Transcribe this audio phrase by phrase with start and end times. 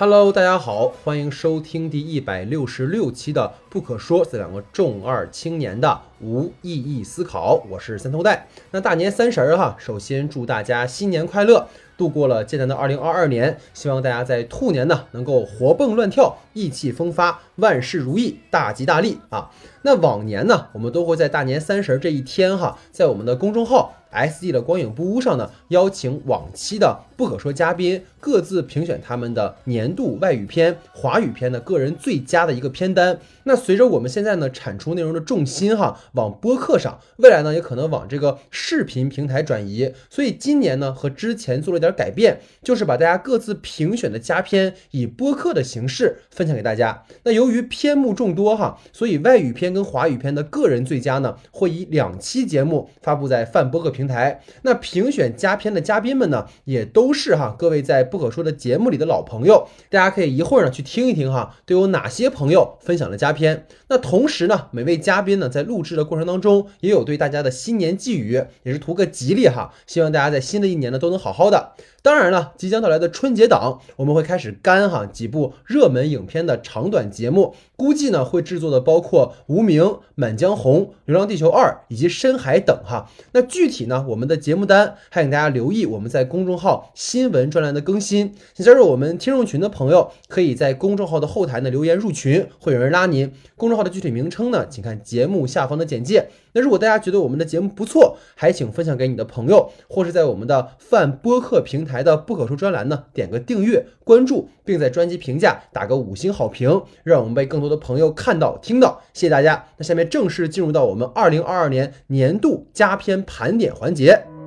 [0.00, 8.48] Hello，大家好，欢迎收听第一百六十六期的《不可说》这两个重二青年的无意义思考，我是三头带。
[8.70, 11.68] 那大年三十儿哈，首先祝大家新年快乐，
[11.98, 19.50] 度过了艰难的二零二二年，希望大家在兔年呢能够活蹦乱跳，意气风发，万事如意，大吉大利啊！
[19.82, 23.96] 那往年呢，我们都会在大年三十这一天哈，在我们的公众号。
[24.10, 33.18] S D 的光影布屋上呢，邀请往期的不可说嘉宾各自评选他们的年度外语片、华语片的个人最佳的一个片单。
[33.44, 39.92] 那随着我们现在呢产出内容的重心哈往播客上，未来呢也可能往这个视频平台转移。
[40.08, 47.04] 所以今年呢和之前做了点改变，就是把大家各自评选的佳片以播客的形式分享给大家。
[47.22, 53.99] 那由于片目众多哈，所以外语片跟华语片的个人最佳呢会以两期节目发布在泛播客平。
[54.00, 63.66] 平台那评选佳片的嘉宾们呢，也都是哈各位在不可说的节目里的老朋友，大家可以一会儿呢去听一听哈，都有哪些朋友分享了佳片。
[63.90, 71.72] 那同时呢，每位嘉宾呢在录制的过程当中，也有对大家的新年寄语，也是图个吉利哈，希望大家在新的一年呢都能好好的。
[72.02, 79.82] 当然了，即将到来的春节档，我们会开始干哈几部热门影片的长短节目，估计呢会制作的包括《无名》
[80.14, 83.10] 《满江红》《流浪地球二》以及《深海》等哈。
[83.32, 88.34] 那具体呢，我们的节目单还请大家留意我们在公众号新闻专栏的更新。
[88.54, 93.30] 加入我们听众群的朋友，可以在公众号的后台呢留言入群，会有人拉您。
[93.56, 96.28] 公众号的具体名称呢，请看节目下方的简介。
[96.52, 109.00] 那如果大家觉得我们的节目不错，还请分享给你的朋友，或是在我们的泛播客平台的不可说专栏呢，点个订阅、关注，并在专辑评价打个五星好评，让我们被更多的朋友看到、听到。
[109.12, 109.64] 谢谢大家。
[109.76, 114.39] 那下面正式进入到我们二零二二年年度佳片盘点环节。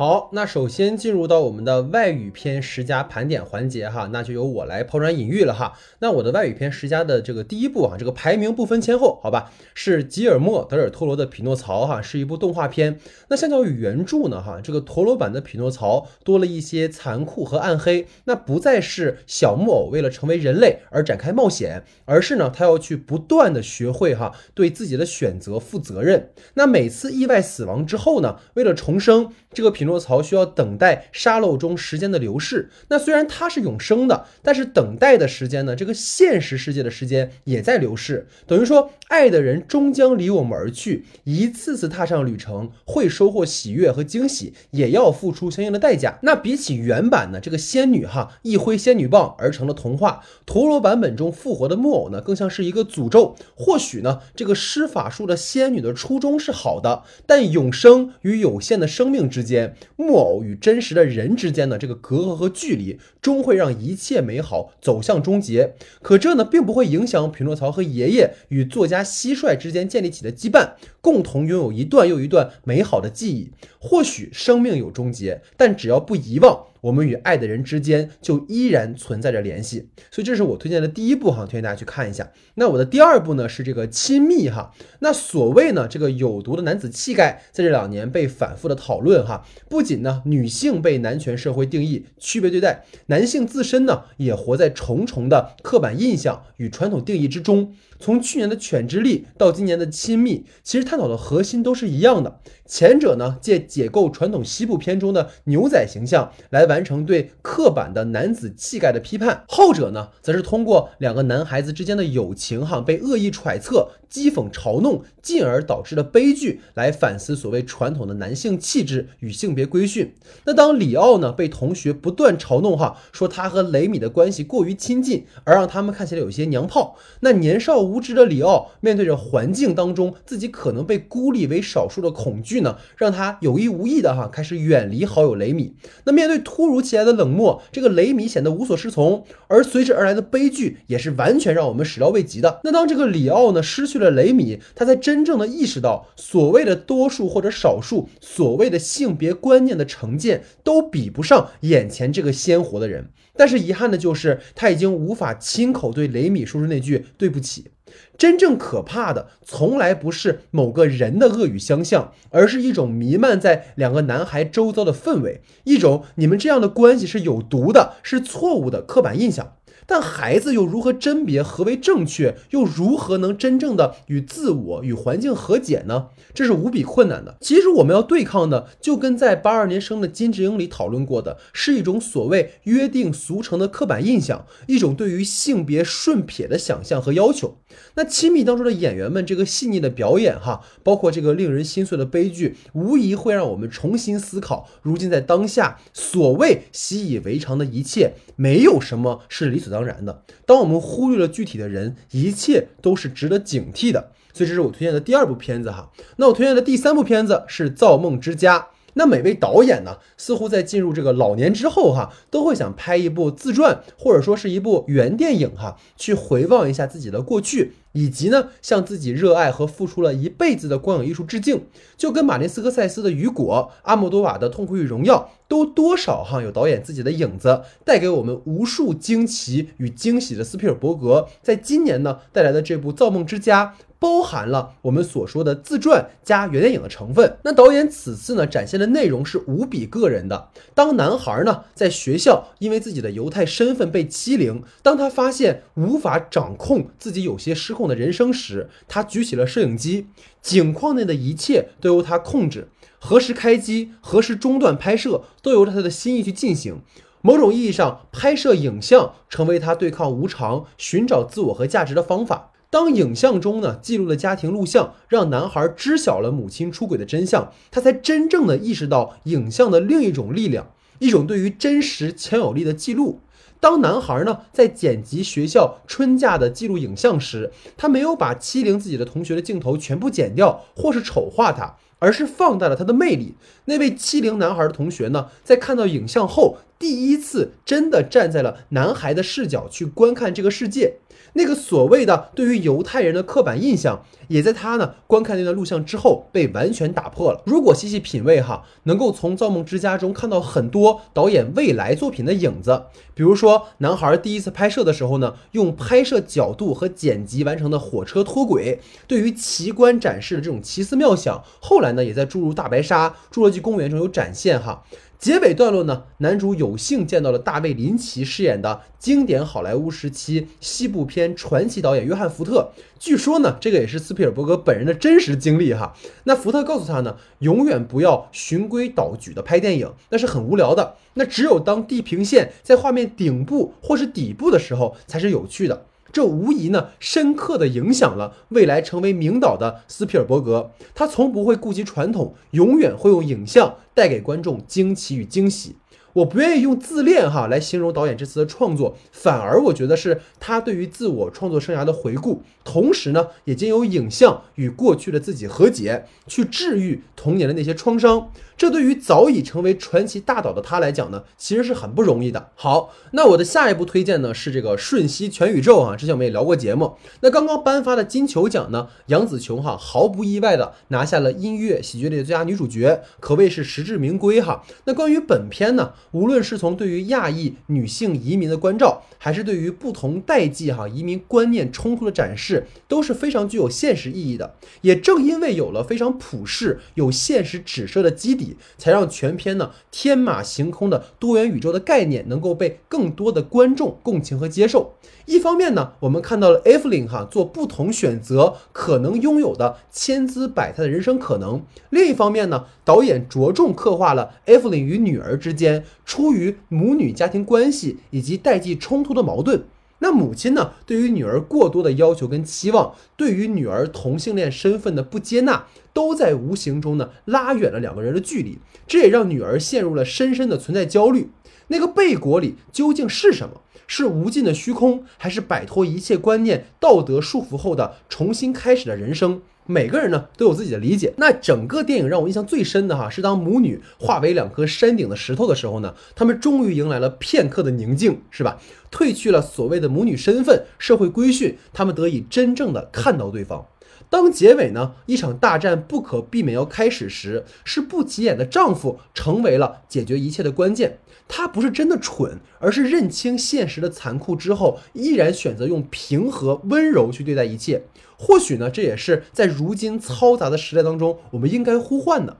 [0.00, 5.74] 好，那首先进入到我们的外语片十佳盘点环节哈，那就由我来抛砖引玉了哈。
[5.98, 12.98] 那我的外语片十佳的这个第一部啊，这个排名不分前后，好吧，是吉尔莫·德尔托罗的《匹诺曹》哈，是一部动画片。
[13.28, 26.30] 那相较于原著呢哈，这个陀螺版的匹诺曹多了一些残酷和暗黑，那不再是小木偶为了成为人类而展开冒险，而是呢他要去不断的学会哈对自己的选择负责任。
[26.54, 29.30] 那每次意外死亡之后呢，为了重生。
[29.52, 32.68] 这个匹诺曹需要等待沙漏中时间的流逝。
[32.88, 35.74] 那虽然它是永生的，但是等待的时间呢？
[35.74, 38.26] 这个现实世界的时间也在流逝。
[38.46, 41.06] 等于说，爱的人终将离我们而去。
[41.24, 46.18] 一次次踏上旅程，会收获喜悦和惊喜，也要付出相应的代价。
[46.22, 47.40] 那比起原版呢？
[47.40, 50.22] 这个仙女哈一挥仙女棒而成了童话。
[50.44, 53.36] 陀螺版本中复活的木偶呢，更像是一个诅咒。
[53.54, 59.20] 或许呢，这个施法术的仙女的初衷是好的，但永生与有限的生命。
[59.30, 65.74] 之间，木偶与真实的人之间的这个隔阂和距离，终会让一切美好走向终结。
[66.02, 70.70] 可这呢，并不会影响匹诺曹和爷爷与作家蟋蟀之间建立起的羁绊，
[71.00, 73.50] 共同拥有一段又一段美好的记忆。
[73.78, 76.66] 或许生命有终结，但只要不遗忘。
[76.82, 82.32] 我们与爱的人之间就依然存在着联系，所以这是我推荐的第一部哈，推荐大家去看一下。
[82.54, 84.72] 那我的第二部呢是这个亲密哈。
[85.00, 89.44] 那所谓呢这个有毒的男子气概，在这两年被反复的讨论哈。
[89.68, 97.74] 不仅呢女性被男权社会定义区别对待，男性自身呢也活在重重的刻板印象与传统定义之中。
[98.00, 102.40] 从去年的犬之力到今年的亲密，其实探讨的核心都是一样的。
[102.64, 106.70] 前者呢借解构传统西部片中的牛仔形象来。
[106.70, 120.14] 完成对刻板的男子气概的批判，后者呢，则是通过两个男孩子之间的友情哈被恶意揣测、讥讽、嘲弄，进而导致的悲剧，来反思所谓传统的男性气质与性别规训。
[120.44, 126.96] 那当里奥呢被同学不断嘲弄哈，说他和雷米的关系过于亲近，而让他们看起来有些娘炮。
[127.18, 135.74] 那年少无知的里奥面对着环境当中自己可能被孤立为少数的恐惧呢，让他有意无意的哈开始远离好友雷米。
[136.04, 142.60] 那面对突如其来的冷漠，这个雷米显得无所适从，而随之而来的悲剧也是完全让我们始料未及的。
[142.62, 153.10] 那当这个里奥呢失去了雷米，他才真正的意识到，所谓的多数或者少数，所谓的性别观念的成见，都比不上眼前这个鲜活的人。
[153.36, 157.68] 但是遗憾的就是，他已经无法亲口对雷米说出那句对不起。
[158.16, 169.54] 真正可怕的，从来不是某个人的恶语相向，而是一种弥漫在两个男孩周遭的氛围，一种你们这样的关系是有毒的，是错误的刻板印象。
[169.86, 176.08] 但孩子又如何甄别何为正确，又如何能真正的与自我与环境和解呢？
[176.32, 177.36] 这是无比困难的。
[177.40, 187.56] 其实我们要对抗的，就跟在八二年生的金智英里讨论过的，是一种所谓约定俗成的刻板印象，一种对于性别顺撇的想象和要求。
[187.94, 200.22] 那亲密当中的演员们这个细腻的表演，哈，包括这个令人心碎的悲剧，无疑会让我们重新思考，如今在当下所谓习以为常的一切，没有什么是理所当然的。
[200.46, 204.12] 当我们忽略了具体的人，一切都是值得警惕的。
[204.32, 205.90] 所以这是我推荐的第二部片子哈。
[206.16, 208.58] 那我推荐的第三部片子是《造梦之家》。
[208.94, 221.64] 那每位导演呢，似乎在进入这个老年之后哈，都会想拍一部自传，或者说是一部原电影哈，去回望一下自己的过去，以及呢，向自己热爱和付出了一辈子的光影艺术致敬。
[221.96, 233.66] 就跟马林斯科塞斯的《雨果》、阿莫多瓦的《痛苦与荣耀》，都多少哈有导演自己的影子，带给我们无数惊奇与惊喜的斯皮尔伯格，在今年呢带来的这部《造梦之家》。
[234.00, 237.36] 包含了我们所说的自传加原电影的成分。
[237.42, 240.48] 那导演此次呢展现的内容是无比个人的。
[240.74, 250.06] 当男孩呢在学校因为自己的犹太身份被欺凌，当他发现无法掌控自己有些失控的人生时，他举起了摄影机，
[250.42, 252.68] 景框内的一切都由他控制，
[252.98, 256.80] 何时开机，何时中断拍摄，都由他的心意去进行。
[257.22, 262.52] 某种意义上，拍摄影像成为他对抗无常、寻找自我和价值的方法。
[262.70, 273.20] 当影像中呢记录的家庭录像让男孩知晓了母亲出轨的真相，他才真正的意识到影像的另一种力量，一种对于真实强有力的记录。
[273.60, 283.34] 当男孩呢在剪辑学校春假的记录影像时，他没有把欺凌自己的同学的镜头全部剪掉，或是丑化他，而是放大了他的魅力。
[283.66, 290.94] 那位欺凌男孩的同学呢，在看到影像后，第一次真的站在了男孩的视角去观看这个世界。
[291.34, 297.42] 那个所谓的对于犹太人的刻板印象，也在他呢观看那段录像之后被完全打破了。
[297.46, 302.84] 如果细细品味哈，能够从《造梦之家》中看到很多导演未来作品的影子。
[303.14, 314.82] 比如说，男孩第一次拍摄的时候呢，用拍摄角度和剪辑完成的火车脱轨，对于奇观展示的这种奇思妙想，后来呢也在诸如大白鲨、侏罗纪公园中有展现哈。
[315.20, 322.70] 结尾段落呢，男主有幸见到了大卫林奇饰演的经典好莱坞时期西部片传奇导演约翰福特。
[322.98, 325.94] 据说呢，这个也是斯皮尔伯格本人的真实经历哈。
[326.24, 330.94] 那福特告诉他呢，永远不要循规蹈矩的拍电影，那是很无聊的。
[331.12, 335.84] 那只有当地平线在画面顶部或是底部的时候，才是有趣的。
[336.12, 340.72] 这无疑呢，深刻地影响了未来成为名导的斯皮尔伯格。
[340.94, 345.76] 他从不会顾及传统，永远会用影像带给观众惊奇与惊喜。
[346.12, 358.30] 我不愿意用自恋哈来形容导演这次的创作，反而我觉得是他对于自我创作生涯的回顾，同时呢，也经由影像与过去的自己和解，去治愈童年的那些创伤。
[358.56, 362.50] 这对于早已成为传奇大导的他来讲呢，其实是很不容易的。
[362.54, 366.92] 好，那我的下一部推荐呢是这个《瞬息全宇宙》啊，之前我们也聊过节目。
[367.20, 374.62] 那刚刚颁发的金球奖呢，杨紫琼哈毫不意外的拿下了音乐喜剧类的最佳女主角，可谓是实至名归哈。
[374.84, 384.54] 那关于本片呢，无论是从对于亚裔女性移民的关照，还是对于不同代际哈移民观念冲突的展示，都是非常具有现实意义的。
[384.82, 388.56] 也正因为有了非常普世、有现实指涉的基底。
[388.76, 394.94] 才让全片呢天马行空的多元宇宙的概念能够被更多的观众共情和接受。
[395.30, 401.60] 一方面呢，我们看到了 Evelyn 哈做不同选择可能拥有的千姿百态的人生可能；
[401.90, 409.62] 另一方面呢，导演着重刻画了 Evelyn 与女儿之间出于母女家庭关系以及代际冲突的矛盾。
[410.00, 410.72] 那母亲呢？
[410.84, 418.58] 对于女儿过多的要求跟期望，对于女儿同性恋身份的不接纳，都在无形中呢拉远了两个人的距离。
[418.88, 421.30] 这也让女儿陷入了深深的存在焦虑。
[421.68, 423.60] 那个贝果里究竟是什么？
[423.90, 429.42] 是无尽的虚空，还是摆脱一切观念、道德束缚后的重新开始的人生？
[429.66, 431.12] 每个人呢都有自己的理解。
[431.16, 438.60] 那整个电影让我印象最深的哈，是当母女化为两颗山顶的石头的时候呢，他们终于迎来了片刻的宁静，是吧？
[438.92, 443.66] 褪去了所谓的母女身份、社会规训，他们得以真正的看到对方。
[444.08, 450.98] 当结尾呢，一场大战不可避免要开始时，是不起眼的丈夫成为了解决一切的关键。
[451.32, 457.84] 他不是真的蠢，而是认清现实的残酷之后，依然选择用平和温柔去对待一切。
[458.18, 462.36] 或许呢，这也是在如今嘈杂的时代当中，我们应该呼唤的。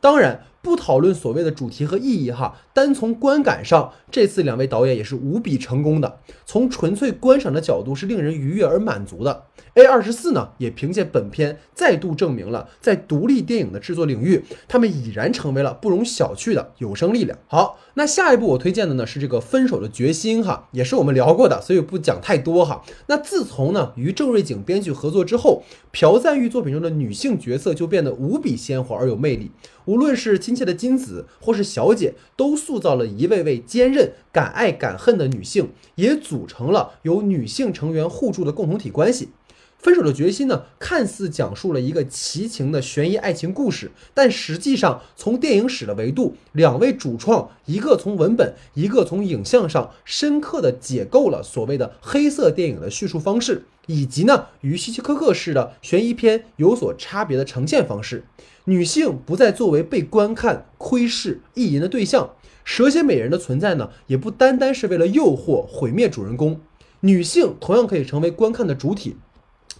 [0.00, 6.20] 当然，不讨论所谓的主题和意义哈，单从观感上，这次两位导演也是无比成功的。
[6.44, 9.44] 从纯粹观赏的角度是令人愉悦而满足的。
[9.74, 17.38] A 二十四呢，也凭借本片再度证明了，在独立电影的制作领域，他们已然成为了不容小觑的有生力量。
[17.46, 22.82] 好，那下一部我推荐的呢是这个《分手的决心》哈，也是我们聊过的，所以不讲太多哈。
[23.06, 29.50] 那自从呢与郑瑞景编剧合作之后，朴赞玉作品中的女性角色就变得无比鲜活而有魅力。
[29.86, 39.30] 无论是亲切的金子，或是小姐，都塑造了一位位坚韧、敢爱敢恨的女性，也组成了由女性成员互助的共同体关系。
[39.78, 58.24] 分手的决心呢，看似讲述了一个奇情的悬疑爱情故事，但实际上从电影史的维度，两位主创一个从文本，一个从影像上，深刻的解构了所谓的黑色电影的叙述方式，以及呢与希区柯克式的悬疑片有所差别的呈现方式。
[58.66, 62.30] 女性不再作为被观看、窥视、意淫的对象，
[62.64, 66.60] 蛇蝎美人的存在呢，也不单单是为了诱惑、毁灭主人公，
[67.00, 69.16] 女性同样可以成为观看的主体。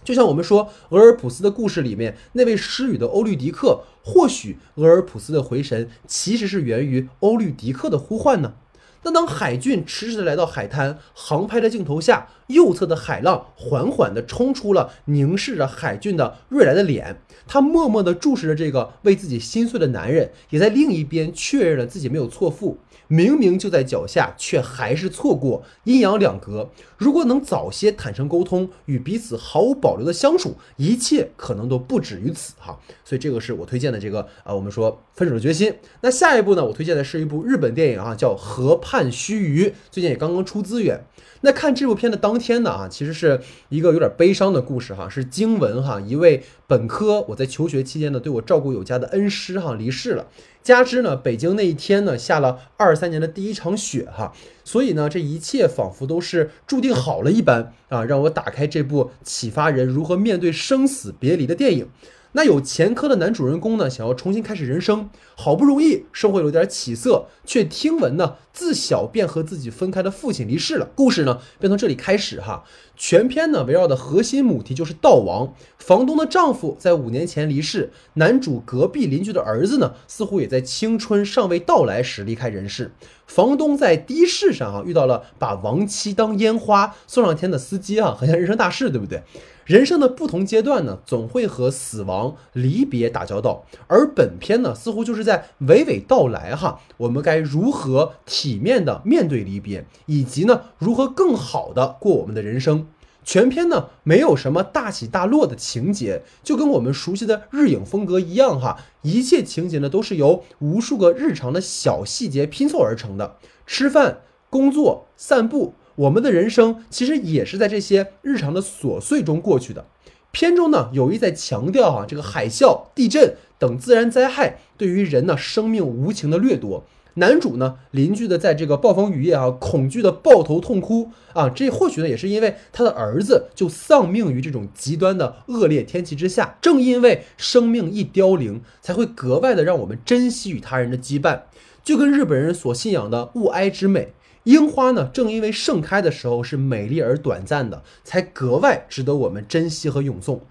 [0.03, 8.55] 就像我们说俄尔普斯的故事里面那位失语的欧律狄克，或许俄尔普斯的回神其实是源于欧律狄克的呼唤呢。
[9.03, 22.77] 那当海俊迟迟的来到海滩，航拍的镜头下，右侧的海浪缓缓地冲出了凝视着海俊的瑞来的脸，他默默地注视着这个为自己心碎的男人，也在另一边确认了自己没有错付。
[23.09, 26.71] 明明就在脚下，却还是错过，阴阳两隔。
[26.97, 32.79] 如果能早些坦诚沟通，与彼此毫无保留的相处，一切可能都不止于此哈。
[33.03, 35.75] 所以这个是我推荐的这个啊，我们说分手的决心。
[36.01, 41.05] 那下一部呢，我推荐的是一部日本电影啊，叫《河畔须臾》，最近也刚刚出资源。
[41.45, 50.25] 那看这部片的当天呢啊，其实是一个有点悲伤的故事哈，是经文哈，一位本科我在求学期间呢对我照顾有加的恩师哈离世了。
[50.63, 54.33] 加之呢，北京那一天呢下了二三年的第一场雪哈，
[54.63, 61.89] 所以呢，这一切仿佛都是注定好了一般啊，让我打开这部启发人如何面对生死别离的电影。
[62.35, 70.89] 那有前科的男主人公呢，想要重新开始人生，好不容易生活有点起色，却听闻呢自小便和自己分开的父亲离世了。
[70.95, 72.63] 故事呢便从这里开始哈。
[72.95, 75.53] 全篇呢围绕的核心母题就是悼亡。
[75.77, 82.91] 房东的丈夫在五年前离世，男主隔壁邻居的儿子呢似乎也在青春尚未到来时离开人世。
[83.27, 89.23] 房东在的士上啊遇到了把亡妻当烟花送上天的司机啊，很像人生大事，对不对？
[89.65, 102.87] 人生的不同阶段呢，总会和死亡、离别打交道，而本片呢，似乎就是在娓娓道来哈，我们该如何体面的面对离别，以及呢，如何更好的过我们的人生。
[103.23, 113.37] 全片呢，没有什么大起大落的情节，就跟我们熟悉的日影风格一样哈，一切情节呢，都是由无数个日常的小细节拼凑而成的。
[113.65, 115.73] 吃饭、工作、散步。
[115.95, 119.85] 我们的人生其实也是在这些日常的琐碎中过去的。
[120.31, 126.83] 片中呢有意在强调哈，这个海啸、地震等自然灾害对于人呢生命无情的掠夺。
[127.15, 136.57] 男主呢邻居的在这个暴风雨夜啊，恐惧的抱头痛哭啊，这或许呢也是因为他的儿子就丧命于这种极端的恶劣天气之下。
[136.59, 141.41] 正因为生命一凋零，才会格外的让我们珍惜与他人的羁绊，
[141.83, 144.13] 就跟日本人所信仰的物哀之美。
[144.43, 150.41] 樱花呢，正因为盛开的时候是美丽而短暂的，才格外值得我们珍惜和咏颂。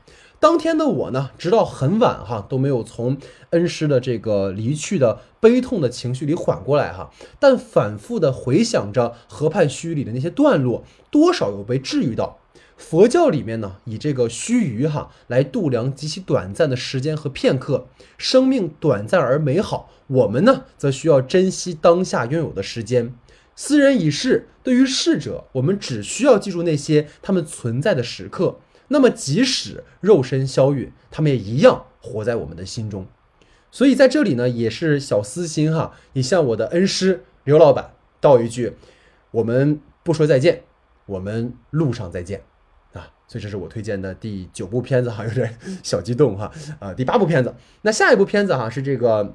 [0.41, 3.19] 当天的我呢，直到很晚哈都没有从
[3.51, 12.39] 恩师的这个离去的悲痛的情绪里缓过来哈，但反复的回想着河畔须臾里的那些段落，多少有被治愈到。
[12.77, 17.87] 佛教里面呢，以这个须臾哈来度量极其短暂的时间和片刻，
[18.19, 23.15] 生命短暂而美好，我们呢则需要珍惜当下拥有的时间。
[23.55, 28.59] 斯人已逝，对于逝者，我们只需要记住那些他们存在的时刻。
[28.89, 33.07] 那么，即使肉身消陨，他们也一样活在我们的心中。
[33.71, 38.75] 所以，在这里呢，也是小私心哈，也向我的恩师刘老板道一句：
[39.31, 40.65] 我们不说再见，
[41.07, 42.43] 我们路上再见
[42.93, 43.13] 啊！
[43.27, 46.93] 所以，这是我推荐的第九部片子哈，有点 小激动哈啊！
[46.93, 49.35] 第八部片子，那下一部片子哈是这个。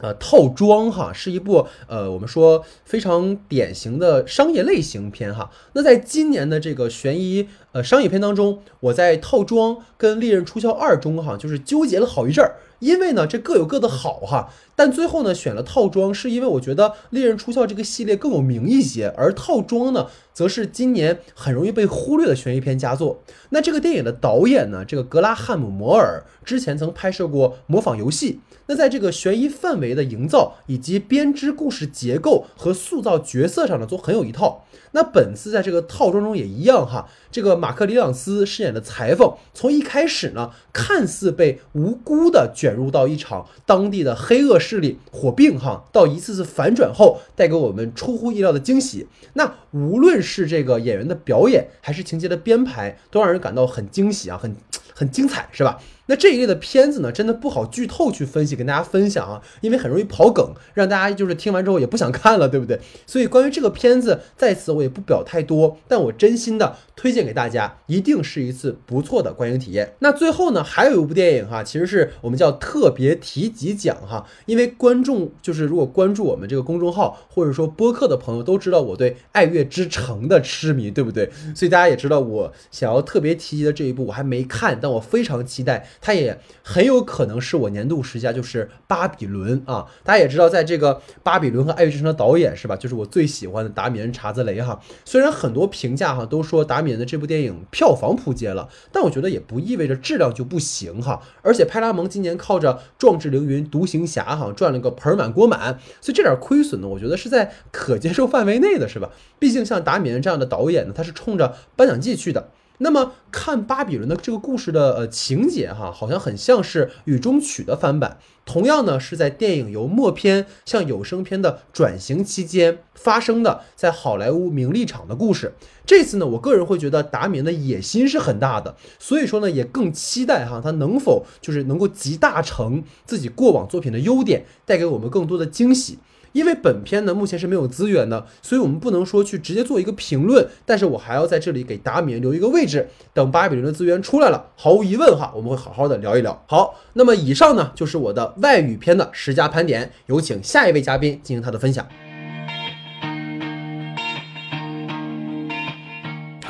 [0.00, 5.50] 呃，套装哈是一部呃，我们说非常典型的商业类型片哈。
[5.74, 12.56] 那在今年的这个悬疑呃商业片当中，我在套装跟《利刃出鞘二》中哈，就是纠结了好一阵儿。
[12.80, 23.20] 因为呢，这各有各的好哈，但最后呢选了套装，是因为我觉得《猎人出鞘》这个系列更有名一些，而套装呢，则是今年很容易被忽略的悬疑片佳作。
[23.50, 28.32] 那这个电影的导演呢，这个格拉汉姆·摩尔之前曾拍摄过《模仿游戏》，
[28.66, 34.64] 那在这个悬疑氛围的营造以及编织故事结构和塑造角色上呢，都很有一套。
[34.92, 49.06] 那本次在这个套装中也一样哈，这个马克·里朗斯饰演的裁缝，从一开始呢，看似被无辜的卷入到一场当地的黑恶势力火并哈，到一次次反转后，带给我们出乎意料的惊喜。
[49.34, 54.56] 那无论是这个演员的表演，还是情节的编排，都让人感到很惊喜啊，很
[54.94, 55.78] 很精彩，是吧？
[56.06, 62.80] 那这一类的片子呢，真的不好剧透去分析，跟大家分享啊，因为很容易跑梗，让大家就是听完之后也不想看了，对不对？
[63.06, 69.94] 所以关于这个片子，在此我也不表太多，但我真心的推荐给大家，一定是一次不错的观影体验。
[70.00, 81.30] 那最后呢，还有一部电影哈，其实是我们叫特别提及奖哈，因为观众就是如果关注我们这个公众号或者说播客的朋友都知道我对《爱乐之城》的痴迷，对不对？
[81.54, 85.86] 所以大家也知道我想要特别提及的这一部我还没看，但我非常期待。
[86.00, 89.86] 它也很有可能是我年度十佳，就是《巴比伦》啊！
[90.02, 92.74] 大家也知道，在这个《巴比伦》和《爱乐之城》的导演是吧？
[92.74, 94.80] 就是我最喜欢的达米恩·查泽雷哈。
[95.04, 101.20] 虽然很多评价哈都说达米恩的这部电影票房扑街了，但我觉得也不意味着质量就不行哈。
[101.42, 109.10] 而且派拉蒙今年靠着《壮志凌云》《独行侠》哈赚了个盆满锅满，所以这点亏损呢，我觉得是在可接受范围内的，是吧？
[109.38, 112.48] 毕竟像达米恩这样的导演呢，他是冲着颁奖季去的。
[112.82, 125.52] 那么看巴比伦的这个故事的呃情节哈，好像很像是《雨中曲》的翻版，同样呢是在电影由默片向有声片的转型期间发生的，在好莱坞名利场的故事。
[125.84, 135.98] 这次呢，我个人会觉得达米恩的野心是很大的，所以说呢，也更期待哈他能否就是能够集大成自己过往作品的优点，带给我们更多的惊喜。
[136.32, 140.46] 因为本片呢目前是没有资源的，所以我们不能说去直接做一个评论。
[140.64, 146.44] 但是我还要在这里给达米留一个位置，等巴比伦的资源出来了，毫无疑问哈，我们会好好的聊一聊。
[146.46, 151.86] 好，那么以上呢就是我的外语片的十佳盘点，有请下一位嘉宾进行他的分享。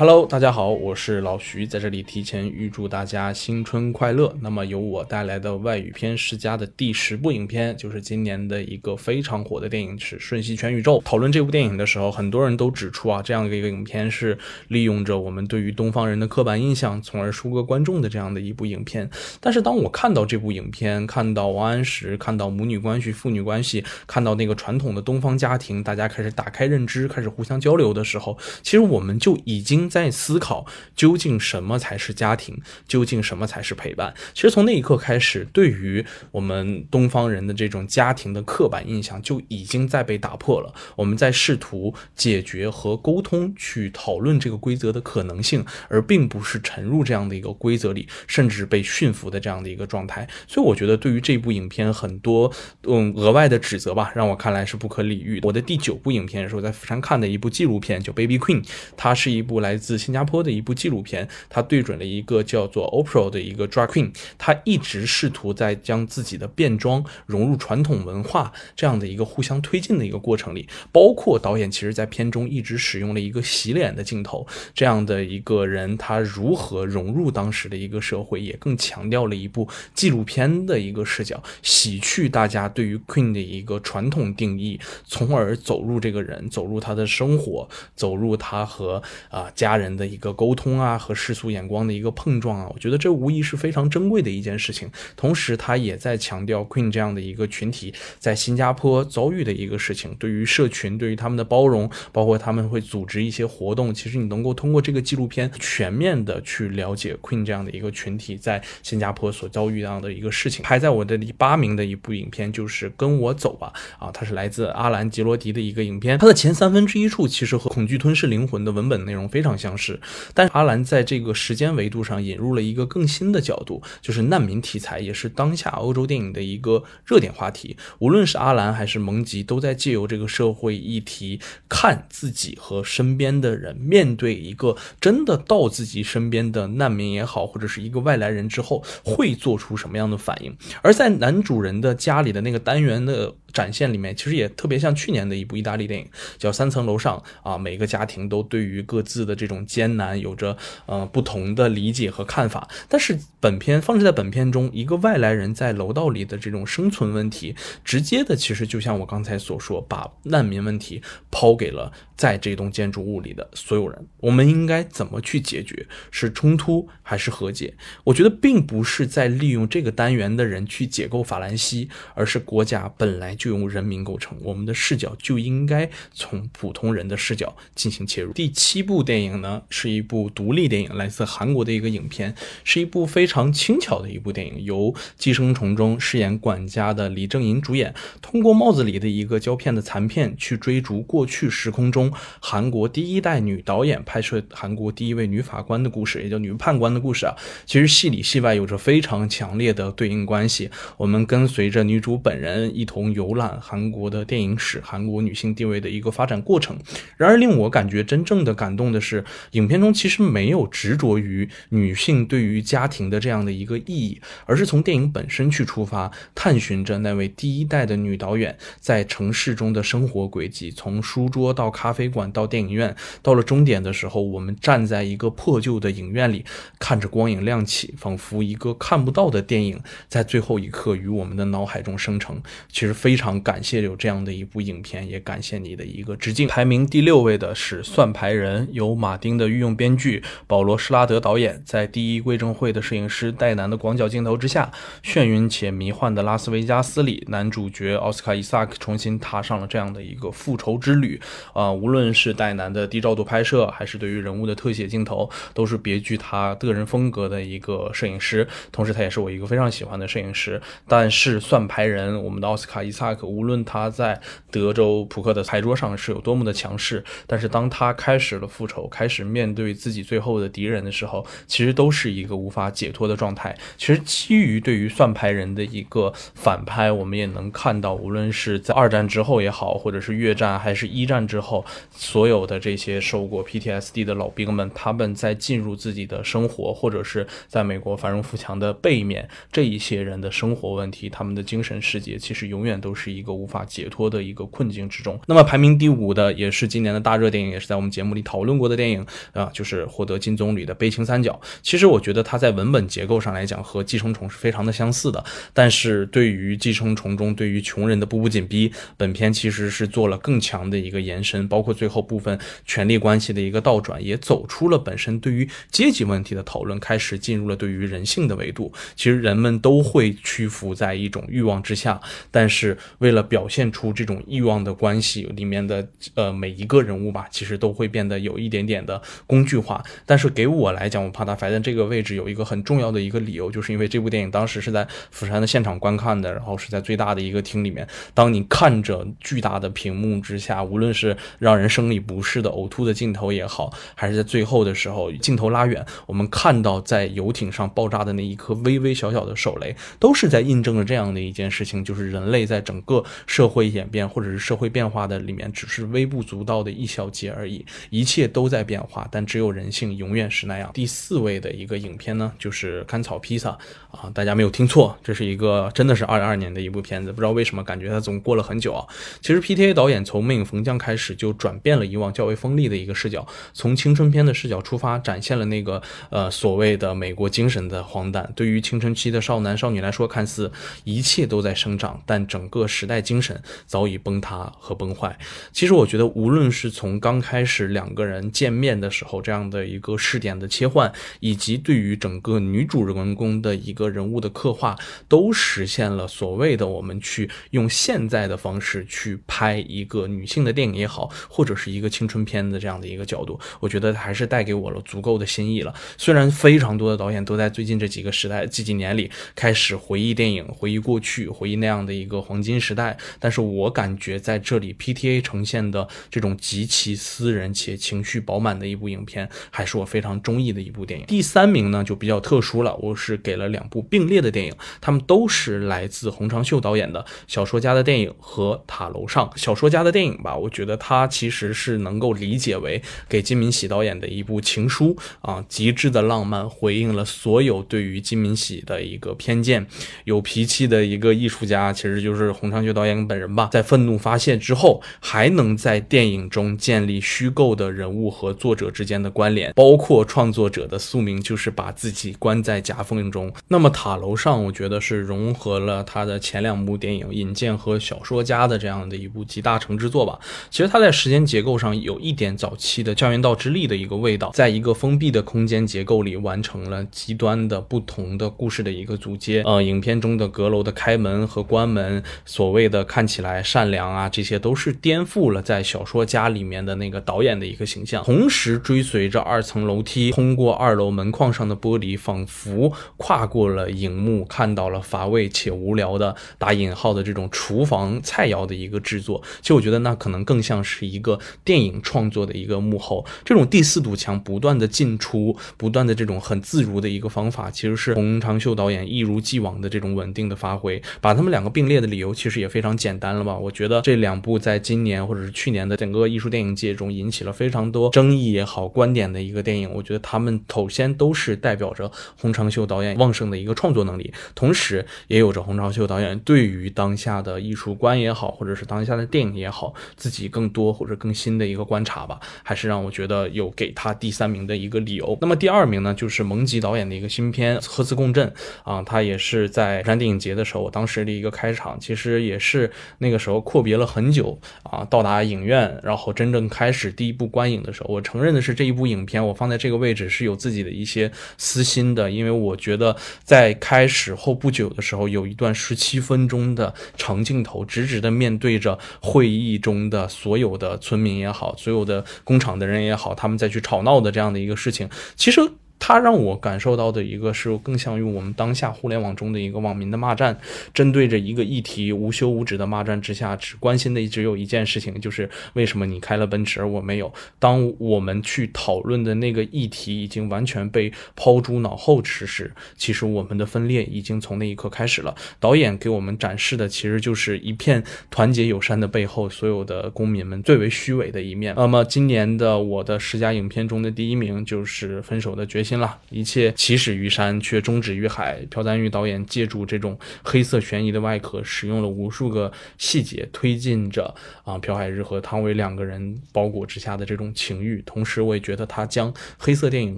[0.01, 4.35] Hello，大家好，我是老徐，在这里提前预祝大家新春快乐。
[4.41, 10.97] 那么由我带来的外语片十佳的第十部影片，就是今年的一个非常火的电影，是《瞬息全宇宙》。
[11.03, 14.35] 讨论这部电影的时候，很多人都指出啊，这样的一个影片是
[14.69, 19.07] 利用着我们对于东方人的刻板印象，从而收割观众的这样的一部影片。
[19.39, 29.90] 但是当我看到这部影片，看到王安石，看到母女关系、父女关系，看到那个传统的东方家庭，大家开始打开认知，开始互相交流的时候，其实我们就已经。
[29.91, 34.13] 在思考究竟什么才是家庭，究竟什么才是陪伴。
[34.33, 40.73] 其实从那一刻开始，对于我们东方人的这种家庭的刻板印象就已经在被打破了。
[40.95, 50.25] 我们在试图解决和沟通，去讨论这个规则的可能性，而并不是沉入这样的一个规则里，甚至被驯服的这样的一个状态。
[50.47, 52.49] 所以我觉得，对于这部影片很多
[52.83, 55.41] 嗯额外的指责吧，让我看来是不可理喻。
[55.43, 58.63] 我的第九部影片是我在釜山看的一部纪录片，叫《Baby Queen》，
[58.95, 59.80] 它是一部来。
[59.81, 89.49] 自新加坡的一部纪录片，它对准了一个叫做 Oprah 的一个 drag queen，他一直试图在将自己的变装融入传统文化这样的一个互相推进的一个过程里，包括导演其实在片中一直使用了一个洗脸的镜头，这样的一个人他如何融入当时的一个社会，也更强调了一部纪录片的一个视角，洗去大家对于 queen 的一个传统定义，从而走入这个人，走入他的生活，走入他和啊。
[89.61, 94.89] 家人的一个沟通啊，和世俗眼光的一个碰撞啊，我觉得这无疑是非常珍贵的一件事情。
[95.15, 103.93] 同时，他也在强调 Queen 这样的一个群体在新加坡遭遇的一个事情，对于社群，对于他们的包容，包括他们会组织一些活动。
[103.93, 110.63] 其实你能够通过这个纪录片全面的去了解 Queen 这样的一个群体在新加坡所遭遇到的一个事情。
[110.63, 113.71] 排在我的第八名的一部影片就是《跟我走吧》
[114.03, 119.50] 啊，它是来自阿兰吉罗迪的一个影片，它的前三分之一处其实和《恐惧吞噬灵魂》的文本内容非常。
[119.57, 119.99] 相似，
[120.33, 127.77] 但是阿兰在这个时间维度上引入了一个更新的角度，就是难民题材，也是当下欧洲电影的一个热点话题。
[127.99, 140.55] 无论是阿兰还是蒙吉，都在借由这个社会议题，看自己和身边的人面对一个真的到自己身边的难民也好，或者是一个外来人之后，会做出什么样的反应。
[140.81, 152.67] 而在男主人的家里的那个单元的展现里面，其实也特别像去年的一部意大利电影，叫《三层楼上》啊，每个家庭都对于各自的这种艰难有着呃不同的理解和看法。
[152.87, 164.07] 但是本片放置在本片中，一个外来人在楼道里的这种生存问题，直接的其实就像我刚才所说，把难民问题抛给了在这栋建筑物里的所有人。
[164.17, 165.87] 我们应该怎么去解决？
[166.11, 167.73] 是冲突还是和解？
[168.05, 178.31] 我觉得并不是在利用这个单元的人去解构法兰西，而是国家本来就由人民构成，我们的视角就应该从普通人的视角进行切入。
[178.31, 197.35] 第七部电影呢，是一部独立电影，来自韩国的一个影片，是一部非常轻巧的一部电影，由《寄生虫》中饰演管家的李正银主演，通过帽子里的一个胶片的残片去追逐过去时空中韩国第一代女导演拍摄韩国第一位女法官的故事，也叫女判官的故事啊。
[197.65, 200.69] 其实戏里戏外有着非常强烈的对应关系。
[200.97, 206.77] 我们跟随着女主本人一同游览韩国的电影史、韩国女性地位的一个发展过程。
[207.17, 226.45] 然而，令我感觉真正的感动的是，影片中其实没有执着于女性对于家庭的这样的一个意义，而是从电影本身去出发，探寻着那位第一代的女导演在城市中的生活轨迹，从书桌到咖啡馆到电影院，到了终点的时候，我们站在一个破旧的影院里，
[226.91, 232.43] 看着光影亮起，仿佛一个看不到的电影在最后一刻与我们的脑海中生成。
[232.69, 236.49] 其实非常感谢有这样的一部影片，也感谢你的一个致敬。
[236.49, 244.69] 排名第六位的是《算牌人》，由马丁的御用编剧保罗施拉德导演，在第一归正会的摄影师戴南的广角镜头之下，
[245.01, 251.17] 眩晕且迷幻的拉斯维加斯里，男主角奥斯卡伊萨克重新踏上了这样的一个复仇之旅。
[251.53, 258.47] 啊，无论是戴南的低照度拍摄，还是对于人物的特写镜头，都是别具他的个人风格的一个摄影师。
[258.71, 260.61] 同时，他也是我一个非常喜欢的摄影师。
[260.87, 273.57] 但是，算牌人，我们的奥斯卡伊萨克，无论他在德州扑克的牌桌上是有多么的强势，但是当他开始了复仇，开始面对自己最后的敌人的时候，其实都是一个无法解脱的状态。
[273.77, 295.19] 其实，基于对于算牌人的一个反拍，我们也能看到，无论是在二战之后也好，或者是越战还是一战之后，所有的这些受过 PTSD 的老兵们，他们在进入自己的生活，或者是在美国繁荣富强的背面，这一些人的生活问题，他们的精神世界，其实永远都是一个无法解脱的一个困境之中。
[295.27, 301.39] 那么排名第五的，也是今年的大热电影，也是在我们节目里讨论过的电影啊，就是获得金棕榈的《悲情三角》。
[301.63, 318.69] 其实我觉得它在文本结构上来讲和《寄生虫》是非常的相似的，但是对于《寄生虫》中对于穷人的步步紧逼，本片其实是做了更强的一个延伸，包括最后部分权力关系的一个倒转，也走出了本身对于阶级问题的讨论，开始进入了对于人性的维度。
[318.97, 321.97] 其实人们都会屈服在一种欲望之下，
[322.29, 329.81] 但是为了表现出这种欲望的关系里面的呃每一个人物吧，其实都会变得有一点点的工具化。
[330.05, 337.87] 但是给我来讲，我怕他排在这个位置有一个很重要的一个理由，就是因为这部电影当时是在釜山的现场观看的，然后是在最大的一个厅里面。
[338.13, 357.63] 当你看着巨大的屏幕之下，无论是让人生理不适的呕吐的镜头也好，还是在最后的时候镜头拉远，我们看看到在游艇上爆炸的那一颗微微小小的手雷，都是在印证了这样的一件事情，就是人类在整个社会演变或者是社会变化的里面，只是微不足道的一小节而已。
[357.91, 360.71] 一切都在变化，但只有人性永远是那样。
[360.73, 363.49] 第四位的一个影片呢，就是《甘草披萨》
[363.95, 367.11] 啊，大家没有听错，这是一个真的是二二年的一部片子。
[367.11, 368.87] 不知道为什么感觉它总过了很久啊。
[369.21, 378.31] 其实 PTA 导演从《魅影逢将》开始就转变了以往较为锋利的一个视角，从青春片的视角出发，展现了那个呃所谓的美国精神的荒诞。
[378.35, 380.51] 对于青春期的少男少女来说，看似
[380.85, 385.17] 一切都在生长，但整个时代精神早已崩塌和崩坏。
[385.51, 394.75] 其实我觉得，无论是从刚开始两个人见面的时候这样的一个视点的切换，以及对于整个女主人公的一个人物的刻画，
[395.07, 405.73] 都实现了所谓的我们去用现在的方式去拍一个女性的电影也好，或者是一个青春片的这样的一个角度，我觉得还是带给我了足够的新意了。
[405.97, 421.05] 虽然然非常多的导演都在最近这几个时代、这几年里开始回忆电影、回忆过去、回忆那样的一个黄金时代，但是我感觉在这里 PTA 呈现的这种极其私人且情绪饱满的一部影片，还是我非常中意的一部电影。
[421.07, 429.29] 第三名呢就比较特殊了，我是给了两部并列的电影，他们都是来自洪长秀导演的小说家的电影和《塔楼上》。
[429.37, 439.65] 小说家的电影吧，我觉得它其实是能够理解为给金敏喜导演的一部情书啊，极致的浪漫，回应了所有对于金敏喜的一个偏见。
[440.03, 453.31] 有脾气的一个艺术家，其实就是洪长秋导演本人吧，在愤怒发泄之后，还能在电影中建立虚构的人物和作者之间的关联，包括创作者的宿命就是把自己关在夹缝中。
[453.47, 460.19] 那么塔楼上，我觉得是融合了他的前两部电影《引荐》和《小说家》的这样的一部集大成之作吧。
[460.49, 469.41] 其实它在时间结构上有一点早期的教员道之力的一个味道，在一个封闭的空间结构里完成了极端的不同的故事的一个组接。
[469.43, 478.03] 呃，影片中的阁楼的开门和关门，所谓的看起来善良啊，这些都是颠覆了在小说家里面的那个导演的一个形象。
[478.03, 489.21] 同时追随着二层楼梯，通过二楼门框上的玻璃，仿佛跨过了荧幕，看到了乏味且无聊的打引号的这种厨房菜肴的一个制作。
[489.41, 493.05] 其实我觉得那可能更像是一个电影创作的一个幕后。
[493.23, 500.81] 这种第四堵墙不断的进出，不断的这种很自如的一个方法，其实是洪长秀导演一如既往的这种稳定的发挥。
[500.99, 503.37] 把他们两个并列的理由其实也非常简单了吧？
[503.37, 509.71] 我觉得这两部在今年或者是去年的整个艺术电影界中引起了非常多争议也好、观点的一个电影。
[509.73, 525.17] 我觉得他们首先都是代表着洪长秀导演旺盛的一个创作能力，同时也有着洪长秀导演对于当下的艺术观也好，或者是当下的电影也好，自己更多或者更新的一个观察吧，还是让我觉得有给他第三名的一个理由。
[525.21, 528.27] 那么第二名呢，就是蒙吉导演的一个新片《核磁共振》
[528.69, 555.41] 啊，他也是在山电影节的时候，我当时的一个开场，其实也是那个时候阔别了很久啊，到达影院，然后真正开始第一部观影的时候，我承认的是这一部影片我放在这个位置是有自己的一些私心的，因为我觉得在开始后不久的时候，有一段十七分钟的长镜头，直直的面对着会议中的所有的村民也好，所有的工厂的人也好，他们再去吵闹的这样的一个事情，其实。
[555.83, 560.37] 它让我感受到的一个是更像于我们当下互联网中的一个网民的骂战，
[560.75, 567.11] 针对着一个议题无休无止的骂战之下，只关心的只有一件事情，就是为什么你开了奔驰而我没有。
[567.39, 575.15] 当我们去讨论的那个议题已经完全被抛诸脑后之时，其实我们的分裂已经从那一刻开始了。
[575.39, 581.55] 导演给我们展示的其实就是一片团结友善的背后，所有的公民们最为虚伪的一面。
[581.57, 585.77] 那么今年的我的十佳影片中的第一名就是《分手的决心心》。
[585.81, 588.45] 了一切起始于山，却终止于海。
[588.49, 597.81] 朴赞玉导演借助这种黑色悬疑的外壳，使用了无数个细节，推进着啊朴海日和汤唯两个人包裹之下的这种情欲。
[597.83, 599.97] 同时，我也觉得他将黑色电影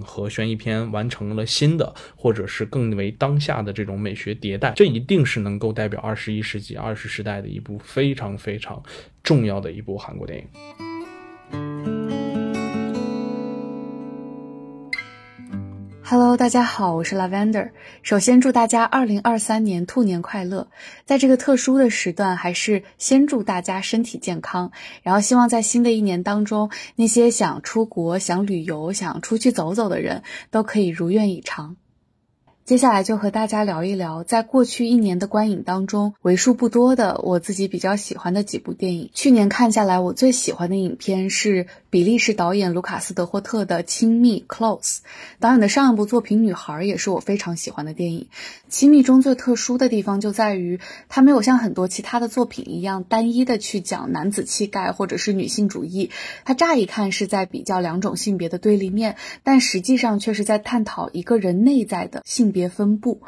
[0.00, 4.72] 和悬疑片完成了新的，或者是更为当下的这种美学迭代。
[4.76, 8.82] 这一定是能够代表二十一世纪二十时代的一部非常非常
[9.22, 12.43] 重要的一部韩国电影。
[16.06, 17.70] Hello，大家好，我是 Lavender。
[18.02, 20.68] 首先祝大家二零二三年兔年快乐！
[21.06, 24.70] 在这个特殊的时段，还是先祝大家身体健康。
[25.02, 31.76] 然后希望在新的一年当中，那些想出国、想旅游、想出去走走的人都可以如愿以偿。
[32.64, 39.10] 接下来就和大家聊一聊，在过去一年的观影当中，为数不多的我自己比较喜欢的几部电影。
[39.12, 45.00] 去年看下来，我最喜欢的影片是比利时导演卢卡斯·德霍特的《亲密》（Close）。
[45.40, 48.28] 导演的上一部作品《女孩》也是我非常喜欢的电影。
[48.70, 56.08] 《亲密》中最特殊的地方就在于，它没有像很多其他的作品一样单一的去讲男子气概或者是女性主义。
[56.46, 62.53] 它乍一看是在比较两种性别的对立面，但实际上却是在探讨一个人内在的性。
[62.54, 63.20] 别分布，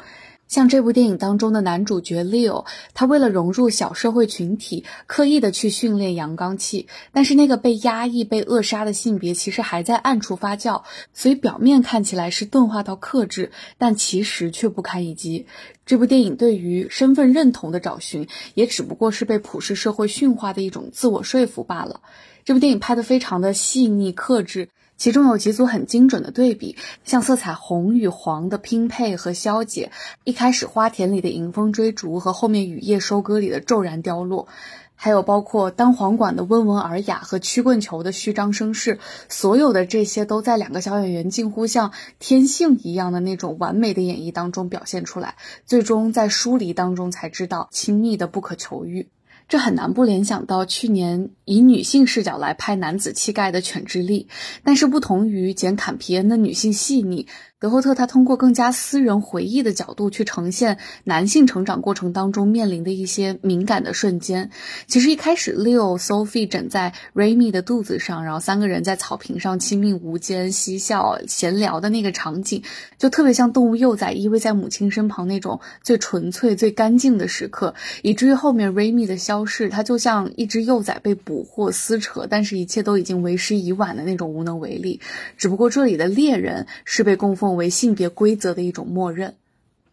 [0.47, 15.45] 像这部电影当中的男主角 Leo，他为了融入小社会群体，刻意的去训练阳刚气，但是那个被压抑、被扼杀的性别其实还在暗处发酵，所以表面看起来是钝化到克制，但其实却不堪一击。
[15.85, 21.99] 这部电影对于身份认同的找寻，也只不过是被普世社会驯化的一种自我说服罢了。
[22.45, 24.69] 这部电影拍得非常的细腻克制。
[24.97, 29.91] 其中有几组很精准的对比，像色彩红与黄的拼配和消解，
[30.23, 34.47] 一开始花田里的迎风追逐和后面雨夜收割里的骤然凋落，
[34.95, 49.07] 还有包括单簧管的温文尔雅和曲棍球的虚张声势，所有的这些都在两个小演员近乎像天性一样的那种完美的演绎当中表现出来，最终在疏离当中才知道亲密的不可求遇。
[49.47, 54.27] 这很难不联想到去年以女性视角来拍男子气概的《犬之力》，
[54.63, 57.27] 但是不同于简·坎皮恩的女性细腻，
[57.59, 64.51] 德霍特他通过更加私人回忆的角度去呈现男性成长过程当中面临的一些敏感的瞬间。
[64.85, 72.61] 其实一开始，Leo、Sophie 枕在 Raymi 的肚子上，然后三个人在草坪上亲密无间、嬉笑闲聊的那个场景，
[72.99, 77.73] 就特别像动物幼崽依偎在母亲身旁那种最纯粹、最干净的时刻。
[78.03, 85.01] 以至于后面 Raymi 的消逝，它就像一只幼崽被捕获撕扯，但是一切都已经为时已晚的那种无能为力。
[85.37, 87.46] 只不过这里的猎人是被供奉。
[87.55, 89.35] 为性别规则的一种默认，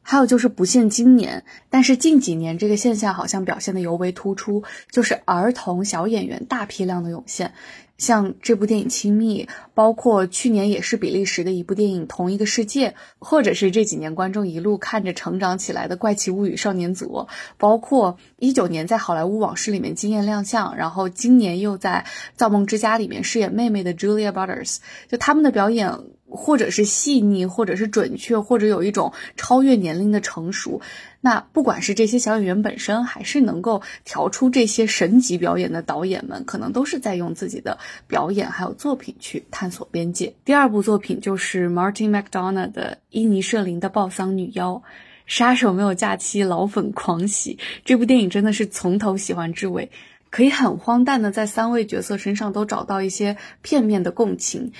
[0.03, 7.55] 还有就是不限今年，但是近几年这个现象好像表现的尤为突出，就是儿童小演员大批量的涌现。
[7.97, 12.91] 像这部电影《亲密》，包括去年也是比利时的一部电影《同一个世界》，
[13.21, 22.05] 或者是这几年观众一路看着成长起来的《怪奇物语》少年组，包括一九年在《好莱坞往事》里面惊艳亮相，然后今年又在
[22.37, 25.97] 《造梦之家》里面饰演妹妹的 Julia Butters，就他们的表演。
[26.35, 30.81] 或者是细腻，或者是准确，或者有一种超越年龄的成熟。
[31.21, 40.35] 那不管是这些小演员本身，还是能够调出这些神级表演的导演们，可能都是在用自己的表演还有作品去探索边界。
[40.45, 44.83] 第二部作品就是 Martin McDonagh 的伊尼舍林的暴丧女妖，
[45.25, 47.59] 杀手没有假期，老粉狂喜。
[47.87, 49.91] 这部电影真的是从头喜欢至尾，
[50.29, 54.73] 可以很荒诞的在三位角色身上都找到一些片面的共情。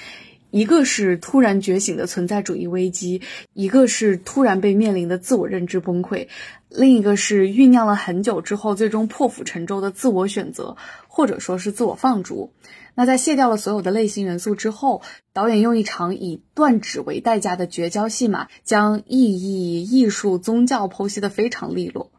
[0.55, 3.23] 一个是突然觉醒的存在主义危机，
[3.55, 6.29] 一个是突然被面临的自我认知崩溃，
[6.69, 10.77] 另一个是酝酿了很久之后最终破釜沉舟的自我选择，
[11.09, 12.53] 或者说是自我放逐。
[12.95, 22.13] 那在卸掉了所有的类型元素之后，导演用一场以断指为代价的绝交戏码，将意义、艺术、宗教剖析的非常利落。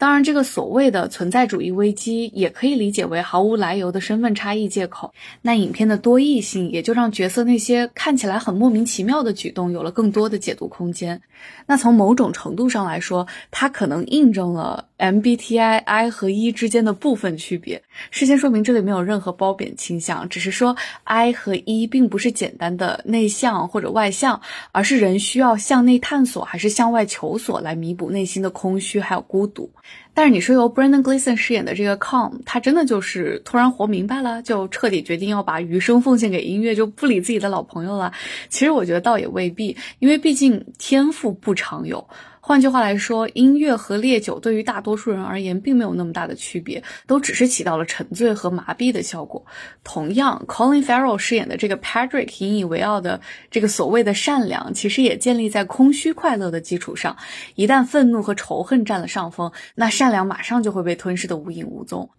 [0.00, 5.12] 当然，这个所谓的存在主义危机也可以理解为毫无来由的身份差异借口。
[5.42, 11.20] 那影片的多义性也就让角色那些看起来很莫名其妙的举动有了更多的解读空间。
[11.66, 17.82] 那从某种程度上来说，它可能印证了 MBTI I 和 E 之间的部分区别。
[18.10, 24.40] 事先说明，这里没有任何褒贬倾向，只是说 I 和 E 并不是简单的内向或者外向，
[24.72, 29.70] 而是人需要向内探索还是向外求索来弥补内心的空虚还有孤独。
[30.12, 38.12] 但是你说由 Brandon Gleeson 饰演的这个 Com，他真的就是突然活明白了，就彻底决定要把余生奉献给音乐，就不理自己的老朋友了。
[38.48, 42.08] 其实我觉得倒也未必，因为毕竟天赋不常有。
[42.50, 49.46] 换句话来说，音乐和烈酒对于大多数人而言并没有那么大的区别，都只是起到了沉醉和麻痹的效果。
[49.84, 53.20] 同样，Colin Farrell 饰演的这个 Patrick 引以为傲的
[53.52, 57.16] 这个所谓的善良，其实也建立在空虚快乐的基础上。
[57.54, 62.10] 一旦愤怒和仇恨占了上风，那善良马上就会被吞噬的无影无踪。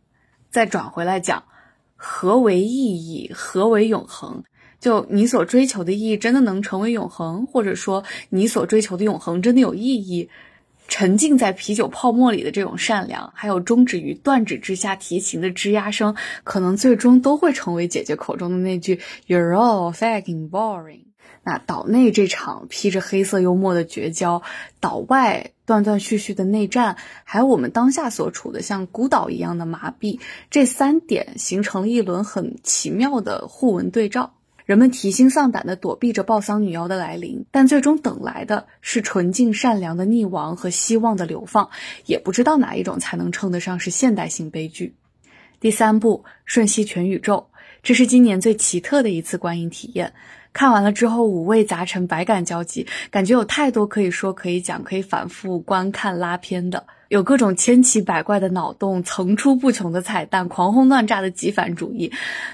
[0.50, 1.44] 再转回来讲，
[1.98, 3.30] 何为意义？
[3.36, 4.41] 何为永恒？
[4.82, 10.30] 就你所追求的意义真的能成为永恒，或者说你所追求的永恒真的有意义？
[10.89, 21.04] 沉浸在啤酒泡沫里的这种善良，还有终止于断指之下提琴的吱呀声，可能最终都会成为姐姐口中的那句 "You're all fucking boring"。
[21.44, 24.41] 那岛内这场披着黑色幽默的绝交，
[24.82, 34.34] 岛外断断续续的内战，还有我们当下所处的像孤岛一样的麻痹，这三点形成了一轮很奇妙的互文对照。
[34.71, 41.69] 人们提心丧胆地躲避着暴丧女妖的来临，但最终等来的是纯净善良的溺亡和希望的流放。
[42.05, 44.95] 也不知道哪一种才能称得上是现代性悲剧。
[45.60, 47.49] 第三部《瞬息全宇宙》，
[47.84, 50.13] 这是今年最奇特的一次观影体验。
[50.53, 56.88] 看完了之后，五味杂陈，百感交集，感觉有太多可以说、可以讲、可以反复观看拉片的。
[57.12, 62.10] 有各种千奇百怪的脑洞，层出不穷的彩蛋，狂轰乱炸的极反主义，